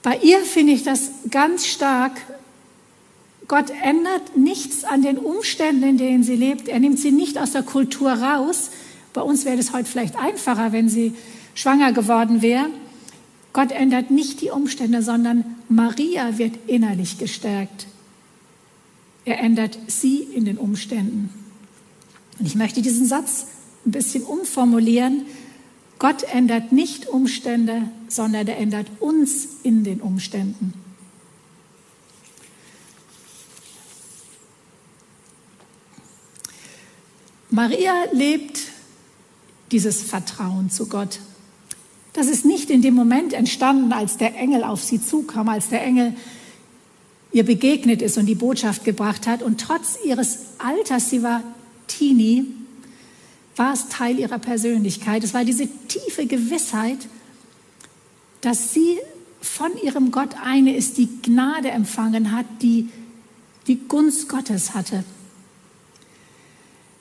Bei 0.03 0.17
ihr 0.19 0.41
finde 0.41 0.73
ich 0.73 0.83
das 0.83 1.11
ganz 1.31 1.67
stark. 1.67 2.13
Gott 3.47 3.71
ändert 3.83 4.37
nichts 4.37 4.85
an 4.85 5.03
den 5.03 5.19
Umständen, 5.19 5.83
in 5.83 5.99
denen 5.99 6.25
sie 6.25 6.37
lebt. 6.37 6.67
Er 6.67 6.81
nimmt 6.81 6.99
sie 6.99 7.13
nicht 7.13 7.39
aus 7.39 7.53
der 7.53 7.63
Kultur 7.63 8.11
raus. 8.11 8.71
Bei 9.15 9.23
uns 9.23 9.45
wäre 9.45 9.57
es 9.57 9.73
heute 9.73 9.89
vielleicht 9.89 10.17
einfacher, 10.17 10.73
wenn 10.73 10.91
sie 10.91 11.15
schwanger 11.55 11.93
geworden 11.93 12.43
wäre. 12.43 12.67
Gott 13.53 13.71
ändert 13.71 14.11
nicht 14.11 14.41
die 14.43 14.51
Umstände, 14.51 15.03
sondern 15.03 15.45
Maria 15.69 16.37
wird 16.37 16.59
innerlich 16.67 17.17
gestärkt. 17.17 17.87
Er 19.25 19.39
ändert 19.39 19.79
sie 19.87 20.19
in 20.19 20.45
den 20.45 20.59
Umständen. 20.59 21.31
Und 22.39 22.47
ich 22.47 22.57
möchte 22.57 22.83
diesen 22.83 23.07
Satz 23.07 23.47
ein 23.87 23.93
bisschen 23.93 24.25
umformulieren. 24.25 25.23
Gott 26.01 26.25
ändert 26.25 26.73
nicht 26.73 27.09
Umstände, 27.09 27.89
sondern 28.09 28.49
er 28.49 28.59
ändert 28.59 28.89
uns 28.99 29.47
in 29.63 29.85
den 29.85 30.01
Umständen. 30.01 30.75
Maria 37.51 37.95
lebt 38.11 38.59
dieses 39.75 40.03
Vertrauen 40.03 40.71
zu 40.71 40.87
Gott. 40.87 41.19
Das 42.13 42.29
ist 42.29 42.45
nicht 42.45 42.71
in 42.71 42.81
dem 42.81 42.95
Moment 42.95 43.33
entstanden, 43.33 43.93
als 43.93 44.17
der 44.17 44.37
Engel 44.37 44.63
auf 44.63 44.81
sie 44.85 45.03
zukam, 45.03 45.49
als 45.49 45.69
der 45.69 45.83
Engel 45.83 46.15
ihr 47.33 47.45
begegnet 47.45 48.01
ist 48.01 48.17
und 48.17 48.27
die 48.27 48.37
Botschaft 48.37 48.85
gebracht 48.85 49.27
hat. 49.27 49.43
Und 49.43 49.61
trotz 49.61 49.99
ihres 50.07 50.39
Alters, 50.59 51.11
sie 51.11 51.25
war 51.25 51.43
Teenie, 51.89 52.47
war 53.57 53.73
es 53.73 53.89
Teil 53.89 54.21
ihrer 54.21 54.39
Persönlichkeit. 54.39 55.25
Es 55.25 55.35
war 55.35 55.45
diese 55.45 55.67
tiefe 55.89 56.27
Gewissheit, 56.27 57.09
dass 58.43 58.73
sie 58.73 58.99
von 59.41 59.73
ihrem 59.83 60.13
Gott 60.13 60.37
eine 60.41 60.77
ist, 60.77 60.99
die 60.99 61.09
Gnade 61.21 61.73
empfangen 61.73 62.31
hat, 62.31 62.47
die 62.63 62.91
die 63.67 63.81
Gunst 63.89 64.29
Gottes 64.29 64.75
hatte. 64.75 65.03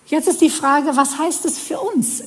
Jetzt 0.07 0.27
ist 0.27 0.41
die 0.41 0.49
Frage, 0.49 0.95
was 0.95 1.19
heißt 1.19 1.45
es 1.45 1.59
für 1.59 1.79
uns? 1.79 2.23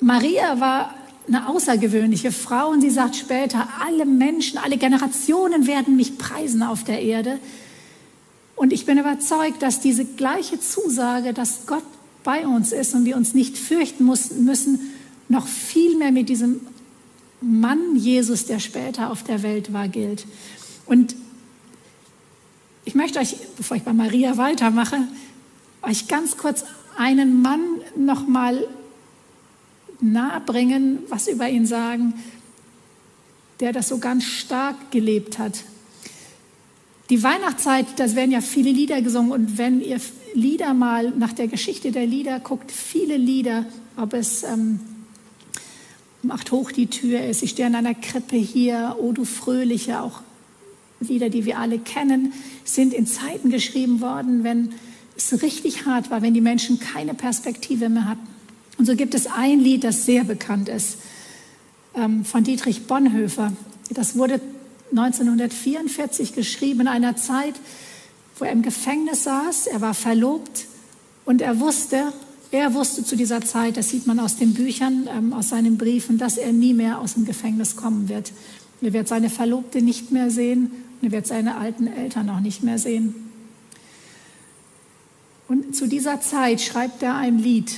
Maria 0.00 0.60
war 0.60 0.94
eine 1.28 1.48
außergewöhnliche 1.48 2.32
Frau 2.32 2.70
und 2.70 2.80
sie 2.80 2.90
sagt 2.90 3.16
später, 3.16 3.68
alle 3.86 4.04
Menschen, 4.04 4.58
alle 4.58 4.78
Generationen 4.78 5.66
werden 5.66 5.96
mich 5.96 6.18
preisen 6.18 6.62
auf 6.62 6.84
der 6.84 7.02
Erde. 7.02 7.38
Und 8.56 8.72
ich 8.72 8.84
bin 8.84 8.98
überzeugt, 8.98 9.62
dass 9.62 9.80
diese 9.80 10.04
gleiche 10.04 10.58
Zusage, 10.60 11.32
dass 11.32 11.66
Gott 11.66 11.84
bei 12.24 12.46
uns 12.46 12.72
ist 12.72 12.94
und 12.94 13.04
wir 13.04 13.16
uns 13.16 13.34
nicht 13.34 13.56
fürchten 13.56 14.04
müssen, 14.04 14.80
noch 15.28 15.46
viel 15.46 15.96
mehr 15.96 16.10
mit 16.10 16.28
diesem 16.28 16.60
Mann 17.40 17.96
Jesus, 17.96 18.46
der 18.46 18.58
später 18.58 19.10
auf 19.10 19.22
der 19.22 19.42
Welt 19.42 19.72
war, 19.72 19.88
gilt. 19.88 20.26
Und 20.86 21.14
ich 22.84 22.94
möchte 22.94 23.18
euch, 23.18 23.36
bevor 23.56 23.76
ich 23.76 23.82
bei 23.82 23.92
Maria 23.92 24.36
weitermache, 24.36 24.98
euch 25.82 26.08
ganz 26.08 26.36
kurz 26.36 26.64
einen 26.98 27.40
Mann 27.40 27.60
noch 27.96 28.26
mal 28.26 28.66
nahebringen, 30.00 31.00
was 31.08 31.28
über 31.28 31.48
ihn 31.48 31.66
sagen, 31.66 32.14
der 33.60 33.72
das 33.72 33.88
so 33.88 33.98
ganz 33.98 34.24
stark 34.24 34.90
gelebt 34.90 35.38
hat. 35.38 35.64
Die 37.10 37.22
Weihnachtszeit, 37.22 37.86
das 37.96 38.14
werden 38.14 38.30
ja 38.30 38.40
viele 38.40 38.70
Lieder 38.70 39.02
gesungen 39.02 39.32
und 39.32 39.58
wenn 39.58 39.80
ihr 39.80 40.00
Lieder 40.32 40.74
mal 40.74 41.10
nach 41.10 41.32
der 41.32 41.48
Geschichte 41.48 41.90
der 41.90 42.06
Lieder 42.06 42.38
guckt, 42.38 42.70
viele 42.70 43.16
Lieder, 43.16 43.66
ob 43.96 44.14
es 44.14 44.44
ähm, 44.44 44.78
macht 46.22 46.52
hoch 46.52 46.70
die 46.70 46.86
Tür 46.86 47.24
ist, 47.24 47.42
ich 47.42 47.50
stehe 47.50 47.66
an 47.66 47.74
einer 47.74 47.94
Krippe 47.94 48.36
hier, 48.36 48.96
O 49.00 49.12
du 49.12 49.24
Fröhliche, 49.24 50.00
auch 50.00 50.20
Lieder, 51.00 51.30
die 51.30 51.44
wir 51.44 51.58
alle 51.58 51.78
kennen, 51.78 52.32
sind 52.62 52.92
in 52.92 53.06
Zeiten 53.06 53.50
geschrieben 53.50 54.00
worden, 54.00 54.44
wenn 54.44 54.70
es 55.16 55.42
richtig 55.42 55.86
hart 55.86 56.10
war, 56.10 56.22
wenn 56.22 56.34
die 56.34 56.40
Menschen 56.40 56.78
keine 56.78 57.14
Perspektive 57.14 57.88
mehr 57.88 58.04
hatten. 58.04 58.29
Und 58.80 58.86
so 58.86 58.96
gibt 58.96 59.12
es 59.14 59.26
ein 59.26 59.60
Lied, 59.60 59.84
das 59.84 60.06
sehr 60.06 60.24
bekannt 60.24 60.70
ist, 60.70 60.96
ähm, 61.94 62.24
von 62.24 62.44
Dietrich 62.44 62.86
Bonhoeffer. 62.86 63.52
Das 63.90 64.16
wurde 64.16 64.40
1944 64.92 66.32
geschrieben 66.32 66.80
in 66.80 66.88
einer 66.88 67.14
Zeit, 67.14 67.56
wo 68.38 68.46
er 68.46 68.52
im 68.52 68.62
Gefängnis 68.62 69.24
saß, 69.24 69.66
er 69.66 69.82
war 69.82 69.92
verlobt 69.92 70.64
und 71.26 71.42
er 71.42 71.60
wusste, 71.60 72.14
er 72.52 72.72
wusste 72.72 73.04
zu 73.04 73.16
dieser 73.16 73.42
Zeit, 73.42 73.76
das 73.76 73.90
sieht 73.90 74.06
man 74.06 74.18
aus 74.18 74.36
den 74.36 74.54
Büchern, 74.54 75.06
ähm, 75.14 75.34
aus 75.34 75.50
seinen 75.50 75.76
Briefen, 75.76 76.16
dass 76.16 76.38
er 76.38 76.54
nie 76.54 76.72
mehr 76.72 77.00
aus 77.00 77.12
dem 77.12 77.26
Gefängnis 77.26 77.76
kommen 77.76 78.08
wird. 78.08 78.32
Er 78.80 78.94
wird 78.94 79.08
seine 79.08 79.28
Verlobte 79.28 79.82
nicht 79.82 80.10
mehr 80.10 80.30
sehen 80.30 80.70
und 81.02 81.08
er 81.08 81.12
wird 81.12 81.26
seine 81.26 81.58
alten 81.58 81.86
Eltern 81.86 82.30
auch 82.30 82.40
nicht 82.40 82.62
mehr 82.62 82.78
sehen. 82.78 83.14
Und 85.48 85.76
zu 85.76 85.86
dieser 85.86 86.22
Zeit 86.22 86.62
schreibt 86.62 87.02
er 87.02 87.16
ein 87.16 87.38
Lied, 87.38 87.76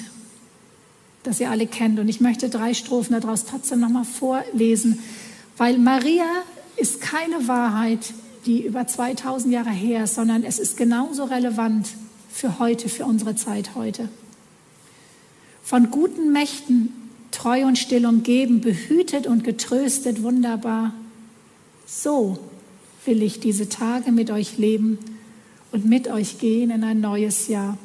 das 1.23 1.41
ihr 1.41 1.51
alle 1.51 1.67
kennt. 1.67 1.99
Und 1.99 2.09
ich 2.09 2.21
möchte 2.21 2.49
drei 2.49 2.75
Strophen 2.75 3.21
daraus 3.21 3.45
trotzdem 3.45 3.81
nochmal 3.81 4.05
vorlesen, 4.05 4.99
weil 5.57 5.79
Maria 5.79 6.27
ist 6.77 7.01
keine 7.01 7.49
Wahrheit, 7.49 8.13
die 8.47 8.65
über 8.65 8.87
2000 8.87 9.53
Jahre 9.53 9.71
her 9.71 10.05
ist, 10.05 10.15
sondern 10.15 10.43
es 10.43 10.59
ist 10.59 10.77
genauso 10.77 11.25
relevant 11.25 11.89
für 12.31 12.59
heute, 12.59 12.89
für 12.89 13.05
unsere 13.05 13.37
Zeit 13.37 13.75
heute. 13.75 14.09
Von 15.63 15.91
guten 15.91 16.33
Mächten 16.33 16.93
treu 17.31 17.65
und 17.67 17.79
still 17.79 18.07
umgeben, 18.07 18.61
behütet 18.61 19.27
und 19.27 19.45
getröstet, 19.45 20.23
wunderbar. 20.23 20.93
So 21.87 22.39
will 23.05 23.23
ich 23.23 23.41
diese 23.41 23.69
Tage 23.69 24.13
mit 24.13 24.31
euch 24.31 24.59
leben 24.59 24.99
und 25.71 25.85
mit 25.85 26.09
euch 26.09 26.39
gehen 26.39 26.71
in 26.71 26.85
ein 26.85 27.01
neues 27.01 27.49
Jahr. 27.49 27.79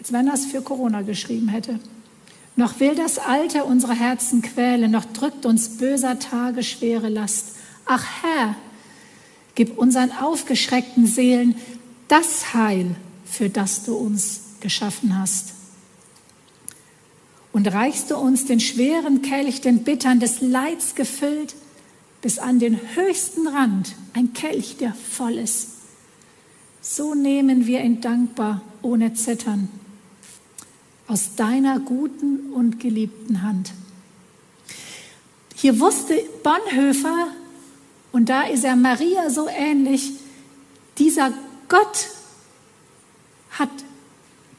Als 0.00 0.12
wenn 0.12 0.28
er 0.28 0.34
es 0.34 0.46
für 0.46 0.62
Corona 0.62 1.02
geschrieben 1.02 1.48
hätte. 1.48 1.78
Noch 2.56 2.80
will 2.80 2.94
das 2.94 3.18
Alte 3.18 3.64
unsere 3.64 3.94
Herzen 3.94 4.40
quälen, 4.40 4.90
noch 4.90 5.04
drückt 5.04 5.44
uns 5.44 5.76
böser 5.76 6.18
Tage 6.18 6.62
schwere 6.62 7.10
Last. 7.10 7.56
Ach 7.84 8.04
Herr, 8.22 8.56
gib 9.54 9.76
unseren 9.76 10.10
aufgeschreckten 10.10 11.06
Seelen 11.06 11.54
das 12.08 12.54
Heil, 12.54 12.96
für 13.26 13.50
das 13.50 13.84
du 13.84 13.94
uns 13.94 14.40
geschaffen 14.60 15.18
hast. 15.18 15.52
Und 17.52 17.70
reichst 17.70 18.10
du 18.10 18.16
uns 18.16 18.46
den 18.46 18.60
schweren 18.60 19.20
Kelch, 19.20 19.60
den 19.60 19.84
Bittern 19.84 20.18
des 20.18 20.40
Leids 20.40 20.94
gefüllt, 20.94 21.54
bis 22.22 22.38
an 22.38 22.58
den 22.58 22.80
höchsten 22.94 23.46
Rand, 23.46 23.94
ein 24.14 24.32
Kelch, 24.32 24.78
der 24.78 24.94
voll 24.94 25.34
ist. 25.34 25.68
So 26.80 27.14
nehmen 27.14 27.66
wir 27.66 27.82
ihn 27.82 28.00
dankbar, 28.00 28.62
ohne 28.82 29.12
Zittern, 29.12 29.68
aus 31.10 31.34
deiner 31.34 31.80
guten 31.80 32.52
und 32.52 32.78
geliebten 32.78 33.42
Hand. 33.42 33.72
Hier 35.56 35.80
wusste 35.80 36.14
Bonhoeffer, 36.44 37.28
und 38.12 38.28
da 38.28 38.42
ist 38.42 38.62
er 38.62 38.76
Maria 38.76 39.28
so 39.28 39.48
ähnlich, 39.48 40.12
dieser 40.98 41.32
Gott 41.68 42.08
hat 43.50 43.70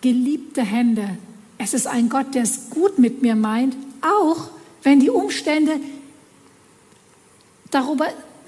geliebte 0.01 0.61
Hände. 0.61 1.17
Es 1.57 1.73
ist 1.73 1.87
ein 1.87 2.09
Gott, 2.09 2.35
der 2.35 2.43
es 2.43 2.69
gut 2.69 2.99
mit 2.99 3.21
mir 3.21 3.35
meint, 3.35 3.77
auch 4.01 4.49
wenn 4.83 4.99
die 4.99 5.09
Umstände 5.09 5.79
darüber 7.69 8.07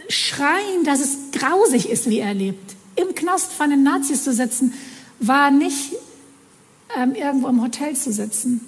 schreien, 0.09 0.83
dass 0.83 0.99
es 0.99 1.31
grausig 1.31 1.89
ist, 1.89 2.09
wie 2.09 2.19
er 2.19 2.33
lebt. 2.33 2.75
Im 2.97 3.15
Knast 3.15 3.53
von 3.53 3.69
den 3.69 3.83
Nazis 3.83 4.25
zu 4.25 4.33
sitzen, 4.33 4.73
war 5.19 5.51
nicht 5.51 5.93
ähm, 6.97 7.15
irgendwo 7.15 7.47
im 7.47 7.61
Hotel 7.61 7.95
zu 7.95 8.11
sitzen. 8.11 8.61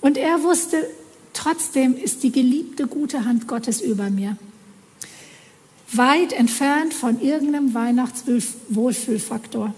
Und 0.00 0.16
er 0.16 0.42
wusste, 0.42 0.88
trotzdem 1.32 1.96
ist 1.96 2.22
die 2.22 2.32
geliebte 2.32 2.86
gute 2.86 3.24
Hand 3.24 3.48
Gottes 3.48 3.80
über 3.80 4.10
mir. 4.10 4.36
Weit 5.92 6.32
entfernt 6.32 6.94
von 6.94 7.20
irgendeinem 7.20 7.74
Weihnachtswohlfühlfaktor. 7.74 9.74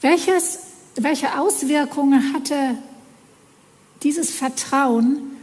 Welches, 0.00 0.58
welche 0.96 1.38
Auswirkungen 1.38 2.32
hatte 2.32 2.78
dieses 4.02 4.30
Vertrauen 4.30 5.36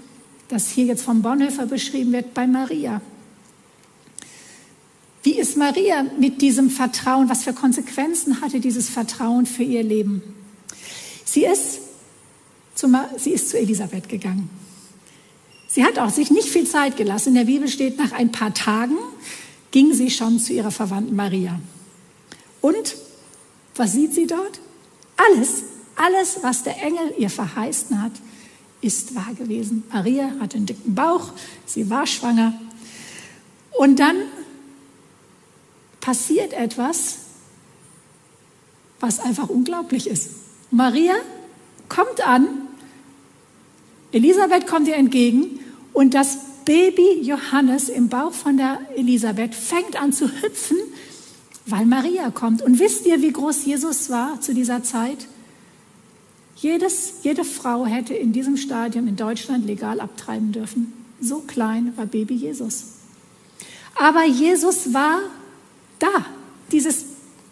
das 0.53 0.69
hier 0.69 0.85
jetzt 0.85 1.03
vom 1.03 1.21
Bonhoeffer 1.21 1.65
beschrieben 1.65 2.13
wird, 2.13 2.33
bei 2.33 2.47
Maria. 2.47 3.01
Wie 5.23 5.39
ist 5.39 5.55
Maria 5.55 6.05
mit 6.19 6.41
diesem 6.41 6.69
Vertrauen? 6.69 7.29
Was 7.29 7.45
für 7.45 7.53
Konsequenzen 7.53 8.41
hatte 8.41 8.59
dieses 8.59 8.89
Vertrauen 8.89 9.45
für 9.45 9.63
ihr 9.63 9.81
Leben? 9.81 10.21
Sie 11.23 11.45
ist 11.45 11.79
zu, 12.75 12.93
sie 13.17 13.31
ist 13.31 13.49
zu 13.49 13.57
Elisabeth 13.57 14.09
gegangen. 14.09 14.49
Sie 15.67 15.83
hat 15.83 15.97
auch 15.97 16.09
sich 16.09 16.29
nicht 16.29 16.49
viel 16.49 16.67
Zeit 16.67 16.97
gelassen. 16.97 17.29
In 17.29 17.35
der 17.35 17.45
Bibel 17.45 17.67
steht, 17.69 17.97
nach 17.97 18.11
ein 18.11 18.31
paar 18.31 18.53
Tagen 18.53 18.97
ging 19.71 19.93
sie 19.93 20.11
schon 20.11 20.39
zu 20.39 20.53
ihrer 20.53 20.71
Verwandten 20.71 21.15
Maria. 21.15 21.59
Und 22.61 22.95
was 23.75 23.93
sieht 23.93 24.13
sie 24.13 24.27
dort? 24.27 24.59
Alles, 25.17 25.63
alles, 25.95 26.39
was 26.41 26.63
der 26.63 26.81
Engel 26.83 27.13
ihr 27.17 27.29
verheißen 27.29 28.01
hat, 28.01 28.11
ist 28.81 29.15
wahr 29.15 29.33
gewesen. 29.37 29.83
Maria 29.91 30.31
hatte 30.39 30.57
einen 30.57 30.65
dicken 30.65 30.93
Bauch, 30.93 31.31
sie 31.65 31.89
war 31.89 32.05
schwanger. 32.05 32.53
Und 33.71 33.99
dann 33.99 34.17
passiert 36.03 36.51
etwas, 36.51 37.19
was 38.99 39.21
einfach 39.21 39.47
unglaublich 39.47 40.07
ist. 40.07 40.31
Maria 40.69 41.13
kommt 41.87 42.27
an, 42.27 42.45
Elisabeth 44.11 44.67
kommt 44.67 44.89
ihr 44.89 44.97
entgegen 44.97 45.61
und 45.93 46.13
das 46.13 46.39
Baby 46.65 47.21
Johannes 47.21 47.87
im 47.87 48.09
Bauch 48.09 48.33
von 48.33 48.57
der 48.57 48.79
Elisabeth 48.97 49.55
fängt 49.55 49.95
an 49.95 50.11
zu 50.11 50.29
hüpfen, 50.41 50.77
weil 51.67 51.85
Maria 51.85 52.31
kommt. 52.31 52.61
Und 52.61 52.79
wisst 52.79 53.05
ihr, 53.05 53.21
wie 53.21 53.31
groß 53.31 53.63
Jesus 53.63 54.09
war 54.09 54.41
zu 54.41 54.53
dieser 54.53 54.83
Zeit? 54.83 55.27
Jedes, 56.57 57.13
jede 57.23 57.45
Frau 57.45 57.85
hätte 57.85 58.13
in 58.13 58.33
diesem 58.33 58.57
Stadium 58.57 59.07
in 59.07 59.15
Deutschland 59.15 59.65
legal 59.65 60.01
abtreiben 60.01 60.51
dürfen. 60.51 60.91
So 61.21 61.39
klein 61.39 61.93
war 61.95 62.07
Baby 62.07 62.35
Jesus. 62.35 62.87
Aber 63.95 64.25
Jesus 64.25 64.93
war 64.93 65.21
da. 66.03 66.25
Dieses 66.71 67.05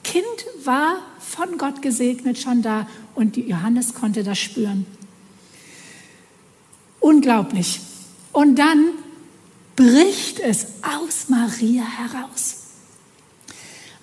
Kind 0.04 0.26
war 0.64 0.98
von 1.20 1.58
Gott 1.58 1.82
gesegnet 1.82 2.38
schon 2.38 2.62
da 2.62 2.88
und 3.16 3.38
Johannes 3.38 3.94
konnte 3.94 4.24
das 4.24 4.40
spüren. 4.40 4.86
Unglaublich. 7.00 7.82
Und 8.32 8.58
dann 8.58 8.90
bricht 9.76 10.40
es 10.40 10.68
aus 10.82 11.30
Maria 11.30 11.84
heraus. 11.84 12.58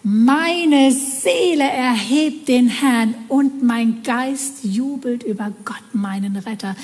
Meine 0.03 0.93
Seele 0.93 1.65
erhebt 1.65 2.49
den 2.49 2.69
Herrn 2.69 3.15
und 3.29 3.63
mein 3.63 4.03
Geist 4.03 4.65
jubelt 4.65 5.23
über 5.23 5.53
Gott, 5.65 5.83
meinen 5.93 6.37
Retter. 6.37 6.77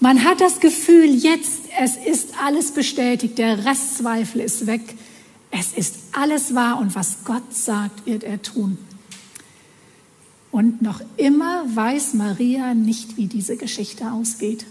Man 0.00 0.24
hat 0.24 0.40
das 0.40 0.60
Gefühl, 0.60 1.06
jetzt, 1.06 1.62
es 1.80 1.96
ist 1.96 2.34
alles 2.42 2.72
bestätigt, 2.72 3.38
der 3.38 3.64
Restzweifel 3.64 4.40
ist 4.40 4.66
weg. 4.66 4.97
Es 5.50 5.72
ist 5.72 5.96
alles 6.12 6.54
wahr 6.54 6.78
und 6.78 6.94
was 6.94 7.24
Gott 7.24 7.54
sagt, 7.54 8.06
wird 8.06 8.22
er 8.22 8.42
tun. 8.42 8.78
Und 10.50 10.82
noch 10.82 11.00
immer 11.16 11.64
weiß 11.74 12.14
Maria 12.14 12.74
nicht, 12.74 13.16
wie 13.16 13.26
diese 13.26 13.56
Geschichte 13.56 14.10
ausgeht. 14.12 14.66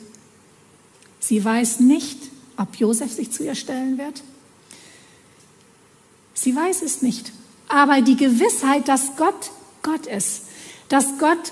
Sie 1.20 1.44
weiß 1.44 1.80
nicht, 1.80 2.18
ob 2.58 2.76
Josef 2.76 3.12
sich 3.12 3.32
zu 3.32 3.44
ihr 3.44 3.56
stellen 3.56 3.98
wird. 3.98 4.24
Sie 6.34 6.56
weiß 6.56 6.82
es 6.82 7.02
nicht 7.02 7.32
aber 7.68 8.02
die 8.02 8.16
Gewissheit, 8.16 8.88
dass 8.88 9.16
Gott 9.16 9.52
Gott 9.84 10.06
ist, 10.08 10.44
dass 10.90 11.18
Gott 11.20 11.52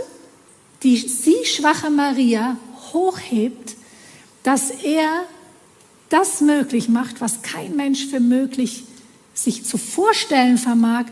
die 0.84 0.98
sie 0.98 1.46
schwache 1.46 1.90
Maria 1.90 2.58
hochhebt, 2.94 3.76
dass 4.44 4.70
er 4.70 5.24
das 6.10 6.42
möglich 6.42 6.90
macht, 6.90 7.22
was 7.22 7.42
kein 7.42 7.76
Mensch 7.76 8.06
für 8.08 8.20
möglich 8.20 8.84
sich 9.36 9.64
zu 9.64 9.78
vorstellen 9.78 10.58
vermag. 10.58 11.06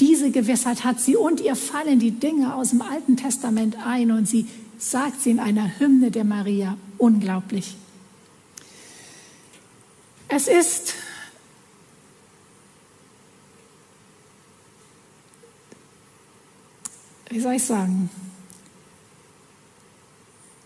Diese 0.00 0.32
Gewissheit 0.32 0.82
hat 0.82 1.00
sie 1.00 1.16
und 1.16 1.40
ihr 1.40 1.54
fallen 1.54 2.00
die 2.00 2.10
Dinge 2.10 2.54
aus 2.54 2.70
dem 2.70 2.82
Alten 2.82 3.16
Testament 3.16 3.76
ein 3.84 4.10
und 4.10 4.26
sie 4.26 4.46
sagt 4.78 5.20
sie 5.20 5.30
in 5.30 5.38
einer 5.38 5.78
Hymne 5.78 6.10
der 6.10 6.24
Maria. 6.24 6.76
Unglaublich. 6.98 7.76
Es 10.28 10.48
ist 10.48 10.94
wie 17.30 17.40
soll 17.40 17.54
ich 17.54 17.62
sagen, 17.62 18.10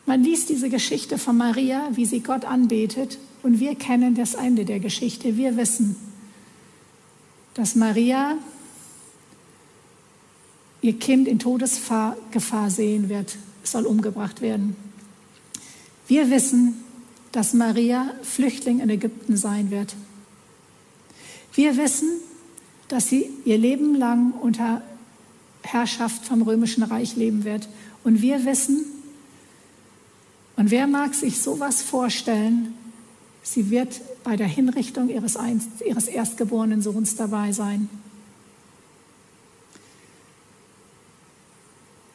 man 0.06 0.22
liest 0.22 0.48
diese 0.48 0.68
Geschichte 0.68 1.18
von 1.18 1.36
Maria, 1.36 1.88
wie 1.92 2.06
sie 2.06 2.20
Gott 2.20 2.44
anbetet, 2.44 3.18
und 3.42 3.60
wir 3.60 3.74
kennen 3.74 4.14
das 4.14 4.34
Ende 4.34 4.64
der 4.64 4.78
Geschichte. 4.78 5.36
Wir 5.36 5.56
wissen, 5.56 5.96
dass 7.54 7.74
Maria 7.74 8.36
ihr 10.80 10.98
Kind 10.98 11.28
in 11.28 11.38
Todesgefahr 11.38 12.70
sehen 12.70 13.08
wird, 13.08 13.36
soll 13.62 13.86
umgebracht 13.86 14.40
werden. 14.40 14.76
Wir 16.08 16.30
wissen, 16.30 16.82
dass 17.30 17.54
Maria 17.54 18.10
Flüchtling 18.22 18.80
in 18.80 18.90
Ägypten 18.90 19.36
sein 19.36 19.70
wird. 19.70 19.94
Wir 21.54 21.76
wissen, 21.76 22.08
dass 22.88 23.08
sie 23.08 23.30
ihr 23.44 23.58
Leben 23.58 23.94
lang 23.94 24.32
unter 24.32 24.82
Herrschaft 25.62 26.26
vom 26.26 26.42
römischen 26.42 26.82
Reich 26.82 27.16
leben 27.16 27.44
wird. 27.44 27.68
Und 28.04 28.20
wir 28.20 28.44
wissen, 28.44 28.84
und 30.56 30.70
wer 30.70 30.86
mag 30.86 31.14
sich 31.14 31.40
sowas 31.40 31.82
vorstellen, 31.82 32.74
sie 33.42 33.70
wird 33.70 34.00
bei 34.24 34.36
der 34.36 34.46
Hinrichtung 34.46 35.08
ihres, 35.08 35.36
Einst, 35.36 35.68
ihres 35.86 36.08
erstgeborenen 36.08 36.82
Sohns 36.82 37.16
dabei 37.16 37.52
sein. 37.52 37.88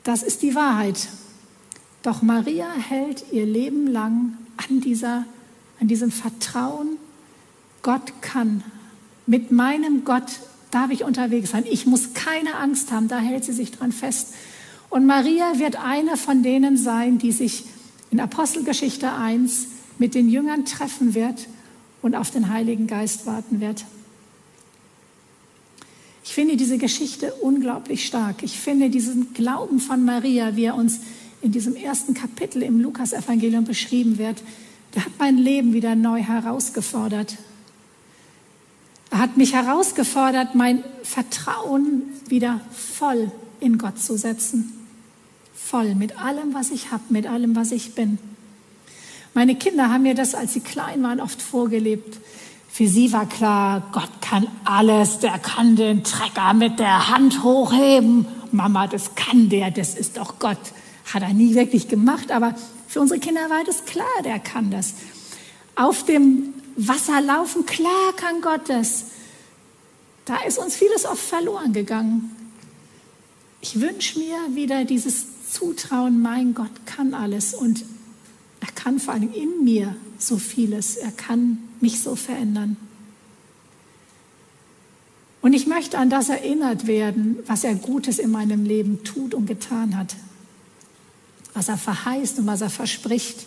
Das 0.04 0.24
ist 0.24 0.42
die 0.42 0.56
Wahrheit. 0.56 1.10
Doch 2.02 2.22
Maria 2.22 2.72
hält 2.72 3.26
ihr 3.32 3.46
Leben 3.46 3.88
lang 3.88 4.38
an, 4.56 4.80
dieser, 4.80 5.26
an 5.80 5.88
diesem 5.88 6.12
Vertrauen, 6.12 6.98
Gott 7.82 8.22
kann. 8.22 8.64
Mit 9.26 9.52
meinem 9.52 10.06
Gott 10.06 10.40
darf 10.72 10.92
ich 10.92 11.04
unterwegs 11.04 11.52
sein. 11.52 11.66
Ich 11.70 11.86
muss 11.86 12.14
keine 12.14 12.56
Angst 12.56 12.92
haben. 12.92 13.08
Da 13.08 13.20
hält 13.20 13.44
sie 13.44 13.54
sich 13.54 13.72
dran 13.72 13.92
fest. 13.92 14.34
Und 14.90 15.06
Maria 15.06 15.60
wird 15.60 15.76
eine 15.76 16.16
von 16.16 16.44
denen 16.44 16.78
sein, 16.78 17.18
die 17.18 17.32
sich 17.32 17.66
in 18.10 18.20
Apostelgeschichte 18.20 19.12
1 19.12 19.68
mit 20.00 20.16
den 20.16 20.30
Jüngern 20.30 20.66
treffen 20.66 21.14
wird 21.14 21.48
und 22.02 22.16
auf 22.16 22.32
den 22.32 22.50
Heiligen 22.50 22.88
Geist 22.88 23.26
warten 23.26 23.60
wird. 23.60 23.86
Ich 26.24 26.34
finde 26.34 26.58
diese 26.58 26.78
Geschichte 26.78 27.34
unglaublich 27.34 28.06
stark. 28.06 28.44
Ich 28.44 28.60
finde 28.60 28.90
diesen 28.90 29.34
Glauben 29.34 29.80
von 29.80 30.04
Maria, 30.04 30.56
wie 30.56 30.66
er 30.66 30.76
uns 30.76 31.00
in 31.42 31.52
diesem 31.52 31.76
ersten 31.76 32.14
Kapitel 32.14 32.64
im 32.64 32.82
Lukasevangelium 32.82 33.64
beschrieben 33.64 34.18
wird, 34.18 34.44
der 34.94 35.06
hat 35.06 35.14
mein 35.20 35.38
Leben 35.38 35.74
wieder 35.74 35.96
neu 35.96 36.22
herausgefordert. 36.22 37.38
Er 39.10 39.20
hat 39.20 39.38
mich 39.38 39.54
herausgefordert, 39.54 40.56
mein 40.56 40.84
Vertrauen 41.04 42.04
wieder 42.28 42.62
voll 42.72 43.32
in 43.60 43.78
Gott 43.78 44.00
zu 44.00 44.18
setzen. 44.18 44.74
Voll 45.56 45.96
mit 45.96 46.20
allem, 46.20 46.54
was 46.54 46.72
ich 46.72 46.92
habe, 46.92 47.04
mit 47.10 47.26
allem, 47.28 47.56
was 47.56 47.72
ich 47.72 47.96
bin. 47.96 48.18
Meine 49.38 49.54
Kinder 49.54 49.92
haben 49.92 50.02
mir 50.02 50.16
das, 50.16 50.34
als 50.34 50.54
sie 50.54 50.62
klein 50.62 51.04
waren, 51.04 51.22
oft 51.22 51.40
vorgelebt. 51.44 52.18
Für 52.72 52.88
sie 52.88 53.14
war 53.14 53.30
klar, 53.30 53.88
Gott 53.92 54.10
kann 54.20 54.48
alles, 54.66 55.20
der 55.20 55.38
kann 55.38 55.76
den 55.76 56.04
Trecker 56.04 56.56
mit 56.56 56.80
der 56.80 57.10
Hand 57.10 57.44
hochheben. 57.44 58.26
Mama, 58.52 58.88
das 58.88 59.14
kann 59.14 59.48
der, 59.50 59.70
das 59.70 59.94
ist 59.94 60.18
doch 60.18 60.40
Gott. 60.40 60.58
Hat 61.14 61.22
er 61.22 61.36
nie 61.36 61.54
wirklich 61.54 61.88
gemacht, 61.88 62.32
aber 62.32 62.56
für 62.88 63.00
unsere 63.00 63.20
Kinder 63.20 63.48
war 63.48 63.64
das 63.64 63.86
klar, 63.86 64.08
der 64.26 64.40
kann 64.40 64.72
das. 64.72 64.96
Auf 65.76 66.04
dem 66.04 66.56
Wasser 66.76 67.22
laufen, 67.22 67.68
klar 67.68 68.14
kann 68.16 68.42
Gott 68.42 68.68
das. 68.70 69.06
Da 70.26 70.38
ist 70.48 70.58
uns 70.58 70.76
vieles 70.76 71.06
oft 71.06 71.22
verloren 71.22 71.74
gegangen. 71.74 72.36
Ich 73.62 73.80
wünsche 73.80 74.18
mir 74.18 74.56
wieder 74.56 74.84
dieses 74.84 75.52
Zutrauen, 75.52 76.24
mein 76.24 76.56
Gott 76.56 76.88
kann 76.88 77.14
alles 77.14 77.54
und 77.54 77.86
kann 78.78 79.00
vor 79.00 79.14
allem 79.14 79.34
in 79.34 79.66
mir 79.66 79.96
so 80.18 80.38
vieles. 80.38 80.96
Er 80.96 81.12
kann 81.12 81.58
mich 81.82 82.00
so 82.00 82.16
verändern. 82.16 82.78
Und 85.42 85.54
ich 85.54 85.68
möchte 85.68 85.98
an 85.98 86.10
das 86.10 86.30
erinnert 86.30 86.88
werden, 86.88 87.40
was 87.46 87.64
er 87.64 87.76
Gutes 87.76 88.20
in 88.20 88.32
meinem 88.32 88.64
Leben 88.64 89.04
tut 89.04 89.34
und 89.34 89.48
getan 89.48 89.98
hat. 89.98 90.16
Was 91.54 91.70
er 91.70 91.78
verheißt 91.78 92.40
und 92.40 92.48
was 92.48 92.62
er 92.62 92.70
verspricht. 92.70 93.46